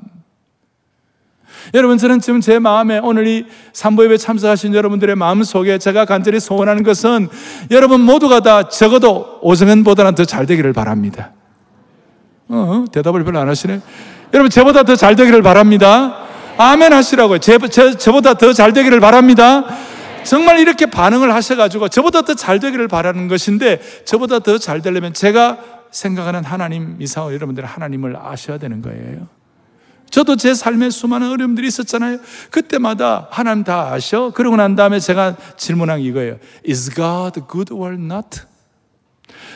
여러분 1.74 1.98
저는 1.98 2.20
지금 2.20 2.42
제 2.42 2.60
마음에 2.60 3.00
오늘 3.00 3.28
이 3.28 3.46
삼보예배 3.74 4.18
참석하신 4.18 4.74
여러분들의 4.76 5.16
마음 5.16 5.44
속에 5.44 5.78
제가 5.78 6.06
간절히 6.06 6.40
소원하는 6.40 6.84
것은 6.84 7.28
여러분 7.72 8.02
모두가 8.02 8.40
다 8.40 8.70
적어도 8.70 9.40
오정현보다는 9.42 10.16
더 10.16 10.26
잘 10.26 10.46
되기를 10.46 10.74
바랍니다. 10.74 11.32
어, 12.48 12.86
대답을 12.92 13.24
별로 13.24 13.40
안 13.40 13.50
하시네. 13.50 13.82
여러분 14.34 14.50
저보다 14.50 14.84
더 14.84 14.96
잘 14.96 15.16
되기를 15.16 15.42
바랍니다. 15.42 16.29
아멘 16.62 16.92
하시라고요. 16.92 17.38
제, 17.38 17.58
제, 17.70 17.96
저 17.96 18.12
보다 18.12 18.34
더 18.34 18.52
잘 18.52 18.74
되기를 18.74 19.00
바랍니다. 19.00 19.64
정말 20.26 20.60
이렇게 20.60 20.88
반응을 20.88 21.34
하셔가지고 21.34 21.88
저보다 21.88 22.24
더 22.24 22.36
잘 22.36 22.60
되기를 22.60 22.90
바라는 22.90 23.30
것인데 23.30 23.80
저보다 24.04 24.40
더 24.40 24.58
잘 24.58 24.82
되려면 24.82 25.14
제가 25.14 25.58
생각하는 25.90 26.44
하나님 26.44 26.98
이상으로 27.00 27.34
여러분들 27.34 27.64
하나님을 27.64 28.18
아셔야 28.22 28.58
되는 28.58 28.82
거예요. 28.82 29.28
저도 30.10 30.36
제 30.36 30.54
삶에 30.54 30.90
수많은 30.90 31.30
어려움들이 31.32 31.66
있었잖아요. 31.68 32.18
그때마다 32.52 33.30
하나님 33.32 33.64
다 33.64 33.94
아셔. 33.94 34.32
그러고 34.32 34.58
난 34.58 34.76
다음에 34.76 35.00
제가 35.00 35.38
질문한 35.56 36.02
이거예요. 36.02 36.40
Is 36.68 36.94
God 36.94 37.40
good 37.50 37.74
or 37.74 37.94
not? 37.94 38.42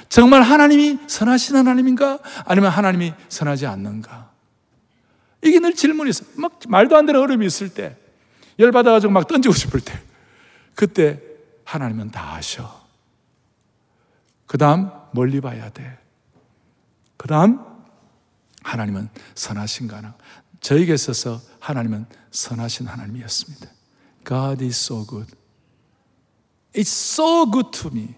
정말 0.07 0.41
하나님이 0.41 0.99
선하신 1.07 1.57
하나님인가? 1.57 2.19
아니면 2.45 2.71
하나님이 2.71 3.13
선하지 3.27 3.67
않는가? 3.67 4.31
이게 5.43 5.59
늘 5.59 5.73
질문이 5.75 6.09
있어. 6.09 6.25
막 6.37 6.59
말도 6.67 6.95
안 6.95 7.05
되는 7.05 7.19
어려움이 7.19 7.45
있을 7.45 7.73
때, 7.73 7.97
열받아가지고 8.59 9.11
막 9.11 9.27
던지고 9.27 9.53
싶을 9.53 9.81
때, 9.81 9.99
그때 10.75 11.21
하나님은 11.65 12.11
다 12.11 12.35
아셔. 12.35 12.83
그 14.45 14.57
다음 14.57 14.89
멀리 15.13 15.41
봐야 15.41 15.69
돼. 15.69 15.97
그 17.17 17.27
다음 17.27 17.59
하나님은 18.63 19.09
선하신가 19.35 20.01
나. 20.01 20.15
저에게 20.61 20.93
있어서 20.93 21.41
하나님은 21.59 22.05
선하신 22.31 22.87
하나님이었습니다. 22.87 23.69
God 24.25 24.63
is 24.63 24.77
so 24.77 25.05
good. 25.05 25.33
It's 26.73 26.87
so 26.87 27.49
good 27.49 27.71
to 27.71 27.91
me. 27.91 28.15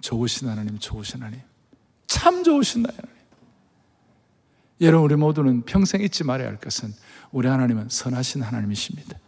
좋으신 0.00 0.48
하나님, 0.48 0.78
좋으신 0.78 1.22
하나님. 1.22 1.40
참 2.06 2.44
좋으신 2.44 2.84
하나님. 2.86 3.17
여러분, 4.80 5.04
우리 5.04 5.16
모두는 5.16 5.62
평생 5.62 6.02
잊지 6.02 6.24
말아야 6.24 6.48
할 6.48 6.56
것은 6.58 6.94
우리 7.32 7.48
하나님은 7.48 7.88
선하신 7.90 8.42
하나님이십니다. 8.42 9.18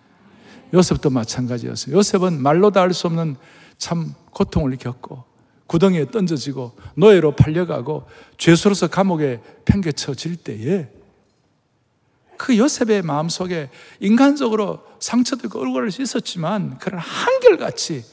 요셉도 0.72 1.10
마찬가지였어요. 1.10 1.96
요셉은 1.96 2.40
말로 2.40 2.70
다 2.70 2.80
할 2.80 2.92
수 2.94 3.06
없는 3.08 3.36
참 3.76 4.14
고통을 4.32 4.76
겪고 4.76 5.24
구덩이에 5.66 6.10
던져지고 6.10 6.76
노예로 6.96 7.34
팔려가고 7.34 8.06
죄수로서 8.38 8.88
감옥에 8.88 9.40
팽개쳐질 9.64 10.36
때에 10.36 10.88
그 12.36 12.56
요셉의 12.56 13.02
마음속에 13.02 13.70
인간적으로 14.00 14.84
상처도 15.00 15.46
있고 15.46 15.60
얼굴을 15.60 15.88
있었지만 15.88 16.78
그런 16.78 17.00
한결같이 17.00 18.04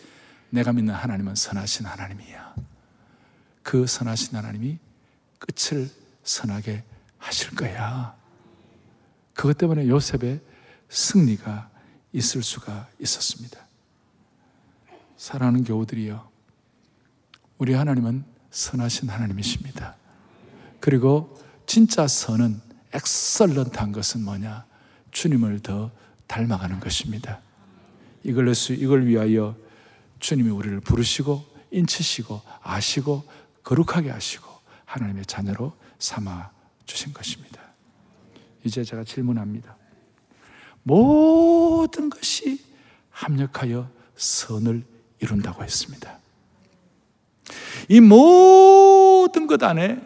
내가 0.50 0.74
믿는 0.74 0.94
하나님은 0.94 1.36
선하신 1.36 1.86
하나님이야. 1.86 2.56
그 3.64 3.86
선하신 3.86 4.36
하나님이 4.38 4.78
끝을 5.40 5.90
선하게 6.24 6.84
하실 7.28 7.54
거야. 7.56 8.16
그것 9.34 9.58
때문에 9.58 9.88
요셉의 9.88 10.40
승리가 10.88 11.70
있을 12.14 12.42
수가 12.42 12.88
있었습니다. 13.00 13.68
사랑하는 15.18 15.66
교우들이여, 15.66 16.30
우리 17.58 17.74
하나님은 17.74 18.24
선하신 18.50 19.10
하나님이십니다. 19.10 19.98
그리고 20.80 21.38
진짜 21.66 22.08
선은 22.08 22.62
엑설런트한 22.94 23.92
것은 23.92 24.24
뭐냐? 24.24 24.66
주님을 25.12 25.60
더 25.60 25.92
닮아가는 26.28 26.80
것입니다. 26.80 27.42
이걸, 28.24 28.54
이걸 28.70 29.06
위하여 29.06 29.58
주님이 30.20 30.50
우리를 30.50 30.80
부르시고 30.80 31.46
인치시고 31.72 32.42
아시고 32.62 33.28
거룩하게 33.64 34.12
하시고 34.12 34.48
하나님의 34.86 35.26
자녀로 35.26 35.74
삼아 36.00 36.57
주신 36.88 37.14
것입니다. 37.14 37.62
이제 38.64 38.84
제가 38.84 39.04
질문합니다. 39.04 39.78
모든 40.82 42.10
것이 42.10 42.66
합력하여 43.12 43.90
선을 44.16 44.84
이룬다고 45.20 45.64
했습니다. 45.64 46.18
이 47.90 48.00
모든 48.00 49.48
것 49.48 49.62
안에 49.62 50.02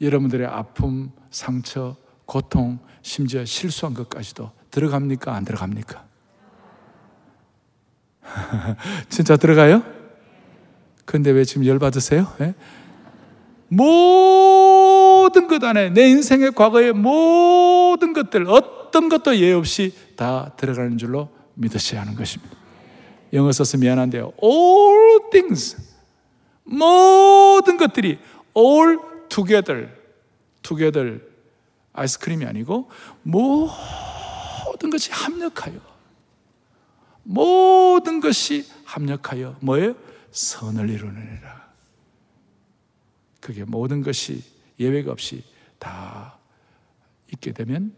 여러분들의 0.00 0.46
아픔, 0.46 1.10
상처, 1.30 1.96
고통, 2.24 2.78
심지어 3.02 3.44
실수한 3.44 3.94
것까지도 3.94 4.50
들어갑니까? 4.70 5.34
안 5.34 5.44
들어갑니까? 5.44 6.04
진짜 9.08 9.36
들어가요? 9.36 9.82
근데 11.04 11.30
왜 11.30 11.44
지금 11.44 11.64
열받으세요? 11.64 12.34
네? 12.38 12.54
모 13.68 14.75
든 15.30 15.48
것 15.48 15.62
안에 15.62 15.90
내 15.90 16.08
인생의 16.08 16.52
과거의 16.52 16.92
모든 16.92 18.12
것들 18.12 18.46
어떤 18.48 19.08
것도 19.08 19.36
예 19.38 19.52
없이 19.52 19.92
다 20.16 20.52
들어가는 20.56 20.98
줄로 20.98 21.28
믿으셔야 21.54 22.00
하는 22.02 22.14
것입니다. 22.14 22.54
영어 23.32 23.50
써서 23.52 23.76
미안한데요. 23.78 24.32
All 24.42 25.30
things 25.30 25.76
모든 26.64 27.76
것들이 27.76 28.18
all 28.56 28.98
together 29.28 29.88
together 30.62 31.20
아이스크림이 31.92 32.44
아니고 32.44 32.90
모든 33.22 34.90
것이 34.90 35.10
합력하여 35.12 35.74
모든 37.22 38.20
것이 38.20 38.66
합력하여 38.84 39.56
뭐예요? 39.60 39.94
선을 40.30 40.90
이루느니라. 40.90 41.66
그게 43.40 43.64
모든 43.64 44.02
것이 44.02 44.42
예외가 44.78 45.12
없이 45.12 45.44
다 45.78 46.38
있게 47.32 47.52
되면 47.52 47.94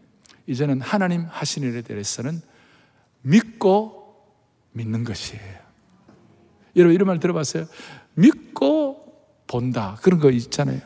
이제는 0.47 0.81
하나님 0.81 1.25
하신 1.29 1.63
일에 1.63 1.81
대해서는 1.81 2.41
믿고 3.21 4.25
믿는 4.71 5.03
것이에요. 5.03 5.59
여러분 6.75 6.95
이런 6.95 7.07
말 7.07 7.19
들어봤어요? 7.19 7.65
믿고 8.15 9.09
본다. 9.47 9.97
그런 10.01 10.19
거 10.19 10.29
있잖아요. 10.31 10.79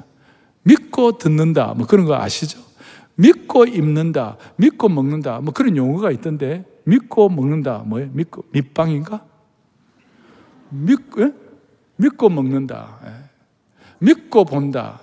믿고 0.64 1.18
듣는다. 1.18 1.74
뭐 1.74 1.86
그런 1.86 2.06
거 2.06 2.16
아시죠? 2.16 2.60
믿고 3.16 3.66
입는다. 3.66 4.38
믿고 4.58 4.90
먹는다. 4.90 5.42
뭐 5.42 5.54
그런 5.54 5.78
용어가 5.78 6.12
있던데 6.12 6.66
믿고 6.86 7.30
먹는다. 7.30 7.80
뭐예요? 7.80 8.10
믿고 8.14 8.46
밑방인가? 8.52 9.26
믿고 10.70 11.22
예? 11.22 11.34
믿고 11.98 12.30
먹는다. 12.30 13.00
예. 13.06 13.14
믿고 14.00 14.46
본다. 14.46 15.00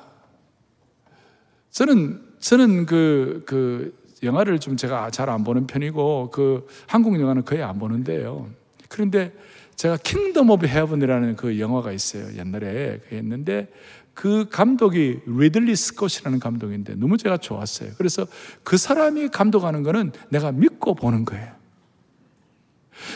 저는 1.71 2.23
저는 2.41 2.87
그, 2.87 3.43
그 3.47 3.95
영화를 4.23 4.59
좀 4.59 4.77
제가 4.77 5.11
잘 5.11 5.29
안 5.29 5.45
보는 5.45 5.67
편이고 5.67 6.31
그 6.31 6.67
한국 6.87 7.19
영화는 7.21 7.45
거의 7.45 7.63
안 7.63 7.79
보는데요. 7.79 8.49
그런데 8.89 9.33
제가 9.77 9.97
Kingdom 9.97 10.51
of 10.51 10.67
Heaven이라는 10.67 11.37
그 11.37 11.59
영화가 11.59 11.93
있어요. 11.93 12.37
옛날에 12.37 13.01
했는데 13.11 13.69
그 14.13 14.47
감독이 14.51 15.21
리들리 15.27 15.75
스콧이라는 15.75 16.41
감독인데 16.41 16.97
너무 16.97 17.17
제가 17.17 17.39
좋았어요. 17.39 17.93
그래서 17.97 18.27
그 18.63 18.77
사람이 18.77 19.29
감독하는 19.29 19.83
거는 19.83 20.13
내가 20.29 20.53
믿고 20.53 20.95
보는 20.95 21.25
거예요. 21.25 21.53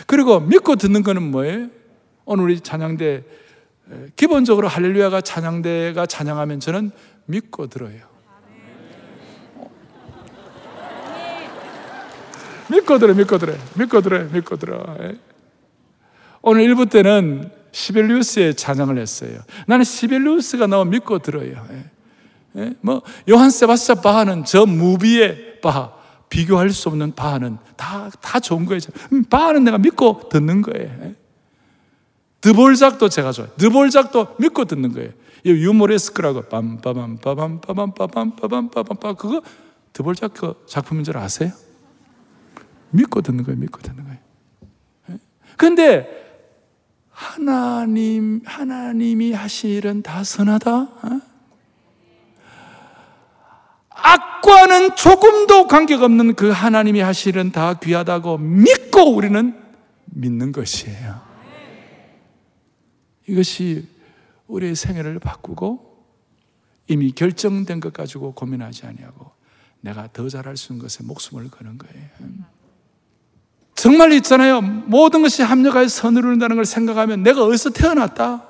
그리고 0.06 0.40
믿고 0.40 0.76
듣는 0.76 1.02
거는 1.02 1.30
뭐예요? 1.30 1.68
오늘 2.24 2.44
우리 2.44 2.60
찬양대 2.60 3.24
기본적으로 4.16 4.68
할렐루야가 4.68 5.20
찬양대가 5.20 6.06
찬양하면 6.06 6.60
저는 6.60 6.90
믿고 7.26 7.66
들어요. 7.66 8.13
믿고 12.68 12.98
들어, 12.98 13.14
믿고 13.14 13.38
들어, 13.38 13.54
믿고 13.74 14.00
들어, 14.00 14.24
믿고 14.24 14.56
들어. 14.56 14.96
예. 15.00 15.18
오늘 16.42 16.62
1부 16.68 16.90
때는 16.90 17.50
시벨리우스의 17.72 18.54
찬양을 18.54 18.98
했어요. 18.98 19.38
나는 19.66 19.84
시벨리우스가 19.84 20.66
너무 20.66 20.90
믿고 20.90 21.18
들어요. 21.18 21.66
예. 21.70 21.84
예? 22.56 22.74
뭐 22.80 23.02
요한 23.28 23.50
세바스찬 23.50 24.00
바하는 24.02 24.44
저 24.44 24.64
무비의 24.64 25.60
바하 25.60 25.92
비교할 26.28 26.70
수 26.70 26.88
없는 26.88 27.14
바하는 27.14 27.58
다 27.76 28.10
다 28.34 28.40
좋은 28.40 28.66
거예요. 28.66 28.80
음, 29.12 29.24
바하는 29.24 29.62
내가 29.64 29.78
믿고 29.78 30.28
듣는 30.28 30.62
거예요. 30.62 30.88
예? 31.02 31.14
드볼작도 32.40 33.08
제가 33.08 33.32
좋아요. 33.32 33.50
드볼작도 33.56 34.36
믿고 34.38 34.64
듣는 34.64 34.92
거예요. 34.92 35.10
유모레스크라고 35.46 36.42
빰빠밤 36.48 37.20
빠밤 37.20 37.60
빠밤 37.60 37.94
빠밤 37.94 38.36
빠밤 38.36 38.70
빠밤 38.70 38.96
빠 38.96 39.12
그거 39.12 39.42
드볼작 39.92 40.34
그 40.34 40.54
작품인 40.66 41.04
줄 41.04 41.16
아세요? 41.16 41.52
믿고 42.94 43.22
듣는 43.22 43.44
거예요. 43.44 43.58
믿고 43.58 43.80
듣는 43.80 44.04
거예요. 44.04 44.18
근데 45.56 46.24
하나님 47.10 48.40
하나님이 48.44 49.34
일은 49.64 50.02
다 50.02 50.24
선하다. 50.24 50.80
어? 50.80 51.20
악과는 53.90 54.96
조금도 54.96 55.68
관계없는 55.68 56.34
그 56.34 56.50
하나님이 56.50 57.02
일은 57.26 57.52
다 57.52 57.74
귀하다고 57.74 58.38
믿고 58.38 59.14
우리는 59.14 59.60
믿는 60.06 60.52
것이에요. 60.52 61.22
이것이 63.26 63.88
우리의 64.46 64.74
생애를 64.76 65.18
바꾸고 65.18 65.94
이미 66.88 67.12
결정된 67.12 67.80
것 67.80 67.92
가지고 67.92 68.34
고민하지 68.34 68.86
아니하고 68.86 69.32
내가 69.80 70.08
더 70.12 70.28
잘할 70.28 70.56
수 70.56 70.72
있는 70.72 70.82
것에 70.82 71.02
목숨을 71.04 71.50
거는 71.50 71.78
거예요. 71.78 72.08
정말 73.84 74.12
있잖아요. 74.14 74.62
모든 74.62 75.20
것이 75.20 75.42
합력하여 75.42 75.88
선을 75.88 76.24
이룬다는 76.24 76.56
걸 76.56 76.64
생각하면 76.64 77.22
내가 77.22 77.44
어디서 77.44 77.68
태어났다? 77.68 78.42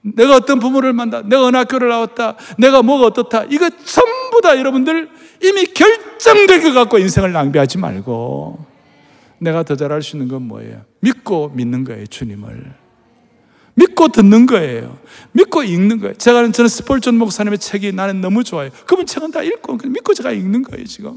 내가 0.00 0.34
어떤 0.34 0.58
부모를 0.58 0.92
만났다? 0.92 1.28
내가 1.28 1.44
어느 1.44 1.56
학교를 1.56 1.88
나왔다? 1.88 2.34
내가 2.58 2.82
뭐가 2.82 3.06
어떻다? 3.06 3.44
이거 3.44 3.70
전부 3.70 4.40
다 4.42 4.58
여러분들 4.58 5.08
이미 5.44 5.66
결정된 5.66 6.64
것 6.64 6.72
갖고 6.72 6.98
인생을 6.98 7.30
낭비하지 7.30 7.78
말고 7.78 8.66
내가 9.38 9.62
더 9.62 9.76
잘할 9.76 10.02
수 10.02 10.16
있는 10.16 10.26
건 10.26 10.48
뭐예요? 10.48 10.80
믿고 10.98 11.52
믿는 11.54 11.84
거예요, 11.84 12.04
주님을. 12.08 12.74
믿고 13.74 14.08
듣는 14.08 14.46
거예요. 14.46 14.98
믿고 15.30 15.62
읽는 15.62 16.00
거예요. 16.00 16.14
제가 16.14 16.50
저는 16.50 16.68
스폴전 16.68 17.18
목사님의 17.18 17.60
책이 17.60 17.92
나는 17.92 18.20
너무 18.20 18.42
좋아요. 18.42 18.70
그분 18.84 19.06
책은 19.06 19.30
다 19.30 19.44
읽고 19.44 19.76
믿고 19.76 20.12
제가 20.12 20.32
읽는 20.32 20.62
거예요, 20.62 20.86
지금. 20.86 21.16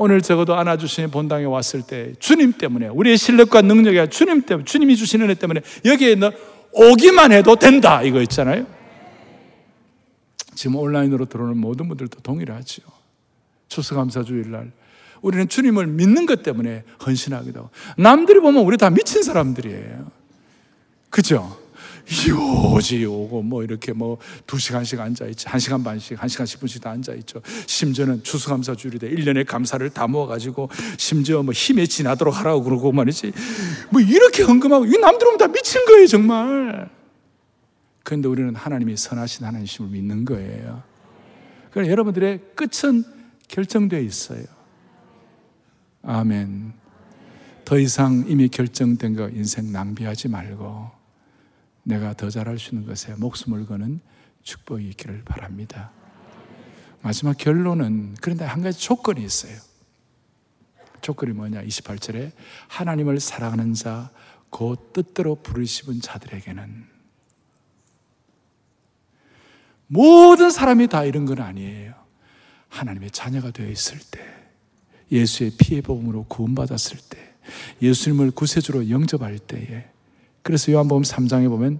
오늘 0.00 0.22
적어도 0.22 0.54
안아주시는 0.54 1.10
본당에 1.10 1.44
왔을 1.44 1.82
때 1.82 2.12
주님 2.20 2.52
때문에 2.52 2.86
우리의 2.86 3.18
실력과 3.18 3.62
능력이 3.62 3.98
아니라 3.98 4.06
주님 4.06 4.42
때문에 4.42 4.64
주님이 4.64 4.94
주시는 4.94 5.28
애 5.28 5.34
때문에 5.34 5.60
여기에 5.84 6.14
너 6.14 6.30
오기만 6.70 7.32
해도 7.32 7.56
된다 7.56 8.00
이거 8.04 8.22
있잖아요. 8.22 8.64
지금 10.54 10.76
온라인으로 10.76 11.24
들어오는 11.24 11.56
모든 11.56 11.88
분들도 11.88 12.20
동일하죠. 12.20 12.82
추수감사 13.66 14.22
주일날 14.22 14.70
우리는 15.20 15.48
주님을 15.48 15.88
믿는 15.88 16.26
것 16.26 16.44
때문에 16.44 16.84
헌신하기도 17.04 17.58
하고 17.58 17.70
남들이 17.96 18.38
보면 18.38 18.62
우리 18.64 18.76
다 18.76 18.90
미친 18.90 19.24
사람들이에요. 19.24 20.12
그죠? 21.10 21.57
요지 22.28 23.04
오고 23.04 23.42
뭐 23.42 23.62
이렇게 23.62 23.92
뭐 23.92 24.18
두 24.46 24.58
시간씩 24.58 24.98
앉아있지 24.98 25.46
한 25.48 25.60
시간 25.60 25.84
반씩 25.84 26.20
한 26.20 26.28
시간 26.28 26.46
10분씩 26.46 26.80
다 26.80 26.90
앉아있죠. 26.90 27.40
심지어는 27.66 28.22
추수감사 28.22 28.74
주일에 28.74 29.10
1년의 29.10 29.46
감사를 29.46 29.88
다 29.90 30.06
모아가지고 30.06 30.70
심지어 30.96 31.42
뭐 31.42 31.52
힘에 31.52 31.86
지나도록 31.86 32.38
하라고 32.40 32.62
그러고 32.62 32.92
말이지. 32.92 33.32
뭐 33.90 34.00
이렇게 34.00 34.42
헌금하고 34.42 34.86
이 34.86 34.92
남들 34.98 35.26
오면 35.26 35.38
다 35.38 35.48
미친 35.48 35.84
거예요 35.84 36.06
정말. 36.06 36.88
그런데 38.04 38.26
우리는 38.26 38.54
하나님이 38.54 38.96
선하신 38.96 39.44
하나님심을 39.44 39.90
믿는 39.90 40.24
거예요. 40.24 40.82
그러니 41.70 41.90
여러분들의 41.90 42.40
끝은 42.54 43.04
결정되어 43.48 44.00
있어요. 44.00 44.44
아멘. 46.02 46.72
더 47.66 47.78
이상 47.78 48.24
이미 48.28 48.48
결정된 48.48 49.14
거 49.14 49.28
인생 49.28 49.72
낭비하지 49.72 50.28
말고 50.28 50.97
내가 51.88 52.12
더 52.12 52.28
잘할 52.28 52.58
수 52.58 52.74
있는 52.74 52.86
것에 52.86 53.14
목숨을 53.14 53.64
거는 53.64 54.00
축복이 54.42 54.86
있기를 54.90 55.22
바랍니다. 55.24 55.90
마지막 57.00 57.36
결론은 57.38 58.14
그런데 58.20 58.44
한 58.44 58.60
가지 58.60 58.78
조건이 58.78 59.24
있어요. 59.24 59.58
조건이 61.00 61.32
뭐냐? 61.32 61.62
28절에 61.62 62.32
하나님을 62.68 63.20
사랑하는 63.20 63.72
자, 63.72 64.10
곧 64.50 64.92
뜻대로 64.92 65.36
부르시는 65.36 66.02
자들에게는 66.02 66.86
모든 69.86 70.50
사람이 70.50 70.88
다 70.88 71.04
이런 71.04 71.24
건 71.24 71.40
아니에요. 71.40 71.94
하나님의 72.68 73.12
자녀가 73.12 73.50
되어 73.50 73.66
있을 73.70 73.98
때, 74.10 74.20
예수의 75.10 75.52
피의 75.58 75.80
복음으로 75.80 76.24
구원받았을 76.24 76.98
때, 77.08 77.34
예수님을 77.80 78.32
구세주로 78.32 78.90
영접할 78.90 79.38
때에 79.38 79.88
그래서 80.48 80.72
요한복음 80.72 81.02
3장에 81.02 81.46
보면 81.50 81.78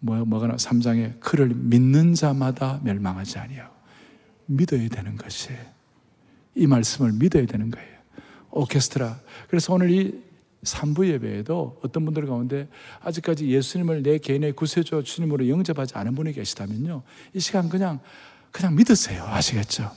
뭐, 0.00 0.24
뭐가 0.24 0.46
나 0.46 0.56
3장에 0.56 1.20
그를 1.20 1.48
믿는 1.48 2.14
자마다 2.14 2.80
멸망하지 2.82 3.38
아니하고 3.38 3.74
믿어야 4.46 4.88
되는 4.88 5.16
것이 5.16 5.50
이 6.54 6.66
말씀을 6.66 7.12
믿어야 7.12 7.44
되는 7.44 7.70
거예요. 7.70 7.86
오케스트라. 8.52 9.20
그래서 9.48 9.74
오늘 9.74 9.90
이 9.90 10.18
3부 10.62 11.06
예배에도 11.08 11.78
어떤 11.84 12.06
분들 12.06 12.26
가운데 12.26 12.68
아직까지 13.02 13.50
예수님을 13.50 14.02
내 14.02 14.16
개인의 14.16 14.52
구세주 14.52 15.02
주님으로 15.04 15.46
영접하지 15.50 15.92
않은 15.94 16.14
분이 16.14 16.32
계시다면요. 16.32 17.02
이 17.34 17.40
시간 17.40 17.68
그냥 17.68 18.00
그냥 18.50 18.76
믿으세요. 18.76 19.24
아시겠죠? 19.24 19.90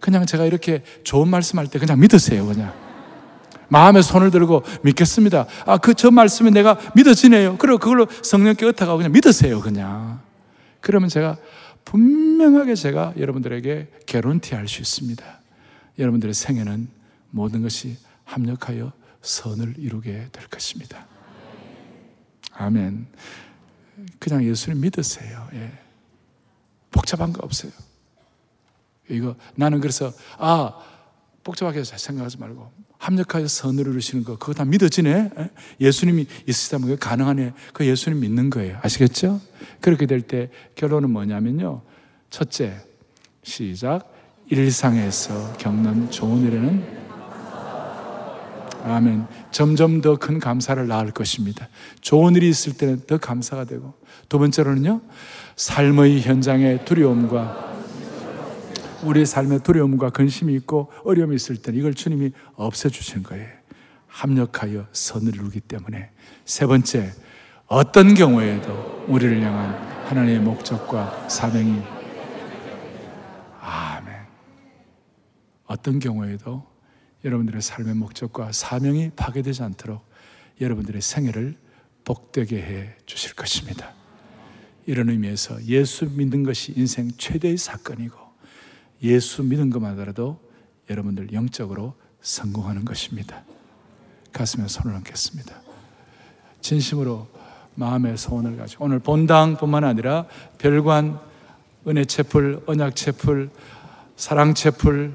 그냥 0.00 0.26
제가 0.26 0.44
이렇게 0.44 0.84
좋은 1.02 1.28
말씀할 1.28 1.68
때 1.68 1.78
그냥 1.78 1.98
믿으세요. 1.98 2.44
그냥. 2.44 2.91
마음에 3.72 4.02
손을 4.02 4.30
들고 4.30 4.62
믿겠습니다. 4.82 5.46
아, 5.64 5.78
그 5.78 5.94
저 5.94 6.10
말씀이 6.10 6.50
내가 6.50 6.78
믿어지네요. 6.94 7.56
그리고 7.58 7.78
그걸로 7.78 8.06
성령께 8.22 8.66
의탁하고 8.66 8.98
그냥 8.98 9.12
믿으세요, 9.12 9.60
그냥. 9.60 10.20
그러면 10.80 11.08
제가 11.08 11.38
분명하게 11.84 12.74
제가 12.74 13.14
여러분들에게 13.18 13.88
개런티 14.06 14.54
할 14.54 14.68
수 14.68 14.80
있습니다. 14.82 15.24
여러분들의 15.98 16.34
생애는 16.34 16.88
모든 17.30 17.62
것이 17.62 17.96
합력하여 18.24 18.92
선을 19.22 19.74
이루게 19.78 20.28
될 20.32 20.46
것입니다. 20.48 21.06
아멘. 22.54 23.06
그냥 24.18 24.44
예수를 24.44 24.74
믿으세요. 24.76 25.48
예. 25.54 25.72
복잡한 26.90 27.32
거 27.32 27.40
없어요. 27.44 27.72
이거 29.08 29.34
나는 29.54 29.80
그래서 29.80 30.12
아 30.38 30.78
복잡하게 31.44 31.84
생각하지 31.84 32.38
말고 32.38 32.70
합력하여 33.02 33.48
선을 33.48 33.88
이루시는 33.88 34.22
거 34.22 34.38
그거 34.38 34.52
다 34.54 34.64
믿어지네. 34.64 35.30
예수님이 35.80 36.24
있으시다면 36.46 36.88
그게 36.88 36.98
가능하네. 36.98 37.52
그 37.72 37.84
예수님 37.84 38.20
믿는 38.20 38.48
거예요. 38.48 38.78
아시겠죠? 38.80 39.40
그렇게 39.80 40.06
될 40.06 40.20
때 40.22 40.50
결론은 40.76 41.10
뭐냐면요. 41.10 41.82
첫째, 42.30 42.76
시작. 43.42 44.08
일상에서 44.48 45.54
겪는 45.54 46.10
좋은 46.12 46.46
일에는 46.46 47.02
아멘. 48.84 49.26
점점 49.50 50.00
더 50.00 50.16
큰 50.16 50.38
감사를 50.38 50.86
낳을 50.86 51.10
것입니다. 51.10 51.68
좋은 52.00 52.36
일이 52.36 52.48
있을 52.48 52.74
때는 52.74 53.02
더 53.06 53.18
감사가 53.18 53.64
되고 53.64 53.94
두 54.28 54.38
번째로는요. 54.38 55.00
삶의 55.56 56.22
현장의 56.22 56.84
두려움과 56.84 57.71
우리의 59.02 59.26
삶에 59.26 59.58
두려움과 59.58 60.10
근심이 60.10 60.54
있고 60.56 60.90
어려움이 61.04 61.34
있을 61.36 61.56
때는 61.56 61.78
이걸 61.78 61.94
주님이 61.94 62.32
없애주시는 62.54 63.22
거예요. 63.24 63.48
합력하여 64.06 64.86
선을 64.92 65.34
이루기 65.34 65.60
때문에. 65.60 66.10
세 66.44 66.66
번째, 66.66 67.12
어떤 67.66 68.14
경우에도 68.14 69.04
우리를 69.08 69.40
향한 69.42 69.72
하나님의 70.06 70.40
목적과 70.40 71.28
사명이 71.28 71.82
아멘. 73.60 74.14
어떤 75.66 75.98
경우에도 75.98 76.66
여러분들의 77.24 77.62
삶의 77.62 77.94
목적과 77.94 78.52
사명이 78.52 79.12
파괴되지 79.16 79.62
않도록 79.62 80.04
여러분들의 80.60 81.00
생애를 81.00 81.56
복되게 82.04 82.60
해 82.60 82.94
주실 83.06 83.34
것입니다. 83.34 83.94
이런 84.84 85.08
의미에서 85.08 85.64
예수 85.64 86.10
믿는 86.10 86.42
것이 86.42 86.72
인생 86.76 87.10
최대의 87.16 87.56
사건이고 87.56 88.21
예수 89.02 89.42
믿은 89.42 89.70
것만으로도 89.70 90.38
여러분들 90.88 91.32
영적으로 91.32 91.94
성공하는 92.20 92.84
것입니다. 92.84 93.42
가슴에 94.32 94.68
손을 94.68 94.96
얹겠습니다. 94.96 95.54
진심으로 96.60 97.26
마음의 97.74 98.16
소원을 98.16 98.56
가지고 98.56 98.84
오늘 98.84 98.98
본당뿐만 98.98 99.84
아니라 99.84 100.26
별관, 100.58 101.18
은혜 101.86 102.04
채플, 102.04 102.62
언약 102.66 102.94
채플, 102.94 103.50
사랑 104.16 104.54
채플, 104.54 105.12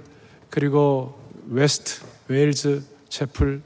그리고 0.50 1.18
West, 1.48 2.04
웨일즈 2.28 2.84
채플, 3.10 3.62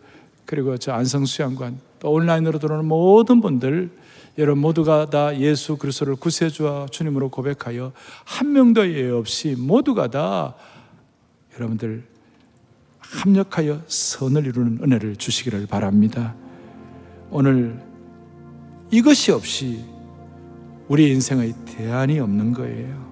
그리고 0.45 0.78
저 0.78 0.93
안성 0.93 1.26
수양관, 1.26 1.80
또 1.99 2.11
온라인으로 2.11 2.59
들어오는 2.59 2.86
모든 2.86 3.41
분들 3.41 3.89
여러분 4.38 4.61
모두가 4.61 5.09
다 5.09 5.38
예수 5.38 5.77
그리스도를 5.77 6.15
구세주와 6.15 6.88
주님으로 6.89 7.29
고백하여 7.29 7.91
한 8.23 8.53
명도 8.53 8.89
예외 8.91 9.11
없이 9.11 9.55
모두가 9.57 10.09
다 10.09 10.55
여러분들 11.55 12.03
합력하여 12.99 13.82
선을 13.88 14.45
이루는 14.45 14.79
은혜를 14.84 15.17
주시기를 15.17 15.67
바랍니다. 15.67 16.34
오늘 17.29 17.82
이것이 18.89 19.32
없이 19.32 19.84
우리 20.88 21.11
인생의 21.11 21.53
대안이 21.65 22.19
없는 22.19 22.53
거예요. 22.53 23.11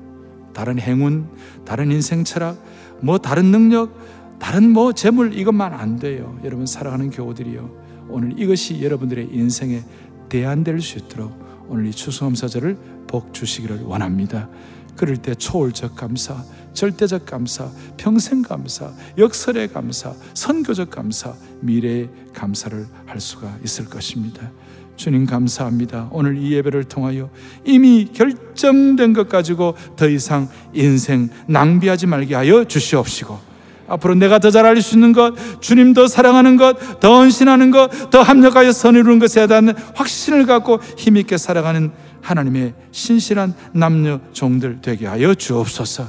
다른 0.54 0.80
행운, 0.80 1.30
다른 1.66 1.92
인생 1.92 2.24
철학, 2.24 2.62
뭐 3.02 3.18
다른 3.18 3.46
능력, 3.46 3.94
다른 4.40 4.70
뭐 4.70 4.94
재물 4.94 5.38
이것만 5.38 5.74
안 5.74 5.98
돼요. 5.98 6.40
여러분 6.44 6.66
사랑하는 6.66 7.10
교우들이요. 7.10 8.08
오늘 8.10 8.40
이것이 8.40 8.84
여러분들의 8.84 9.30
인생의 9.32 9.84
대안될 10.30 10.82
수 10.82 10.98
있도록 11.00 11.68
오늘 11.68 11.88
이 11.88 11.92
추수감사절을 11.92 12.78
복 13.08 13.34
주시기를 13.34 13.82
원합니다. 13.84 14.50
그럴 14.96 15.18
때 15.18 15.34
초월적 15.34 15.96
감사, 15.96 16.44
절대적 16.74 17.26
감사, 17.26 17.70
평생 17.98 18.42
감사, 18.42 18.92
역설의 19.18 19.70
감사, 19.70 20.14
선교적 20.34 20.90
감사, 20.90 21.34
미래의 21.62 22.10
감사를 22.34 22.86
할 23.06 23.20
수가 23.20 23.58
있을 23.64 23.86
것입니다. 23.86 24.52
주님 24.98 25.26
감사합니다. 25.26 26.10
오늘 26.12 26.38
이 26.38 26.52
예배를 26.52 26.84
통하여 26.84 27.30
이미 27.64 28.10
결정된 28.12 29.14
것 29.14 29.30
가지고 29.30 29.76
더 29.96 30.10
이상 30.10 30.50
인생 30.74 31.30
낭비하지 31.48 32.06
말게 32.06 32.36
하여 32.36 32.66
주시옵시고 32.66 33.49
앞으로 33.90 34.16
내가 34.16 34.40
더 34.40 34.52
잘할 34.52 34.82
수 34.82 34.96
있는 34.96 35.14
것, 35.14 35.34
주님 35.62 35.94
더 35.94 36.08
사랑하는 36.08 36.56
것, 36.56 37.00
더 37.00 37.18
헌신하는 37.18 37.72
것, 37.72 38.10
더 38.10 38.22
합력하여 38.22 38.72
선을 38.72 39.02
이루는 39.02 39.20
것에 39.20 39.48
대한 39.48 39.76
확신을 39.96 40.46
갖고 40.46 40.80
힘있게 40.98 41.38
살아가는 41.38 41.92
하나님의 42.22 42.74
신실한 42.92 43.54
남녀 43.74 44.20
종들 44.34 44.80
되게 44.82 45.08
하여 45.08 45.34
주옵소서. 45.34 46.08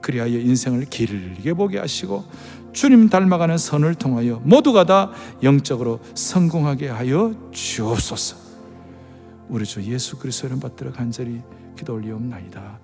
그리하여 0.00 0.38
인생을 0.38 0.86
길게 0.86 1.52
보게 1.54 1.78
하시고 1.78 2.24
주님 2.72 3.08
닮아가는 3.08 3.56
선을 3.58 3.94
통하여 3.94 4.40
모두가 4.44 4.84
다 4.84 5.12
영적으로 5.42 6.00
성공하게 6.14 6.88
하여 6.88 7.34
주옵소서. 7.52 8.36
우리 9.48 9.64
주 9.64 9.82
예수 9.82 10.18
그리스도를 10.18 10.58
받들어 10.58 10.90
간절히 10.92 11.40
기도 11.76 11.94
올리옵나이다. 11.94 12.81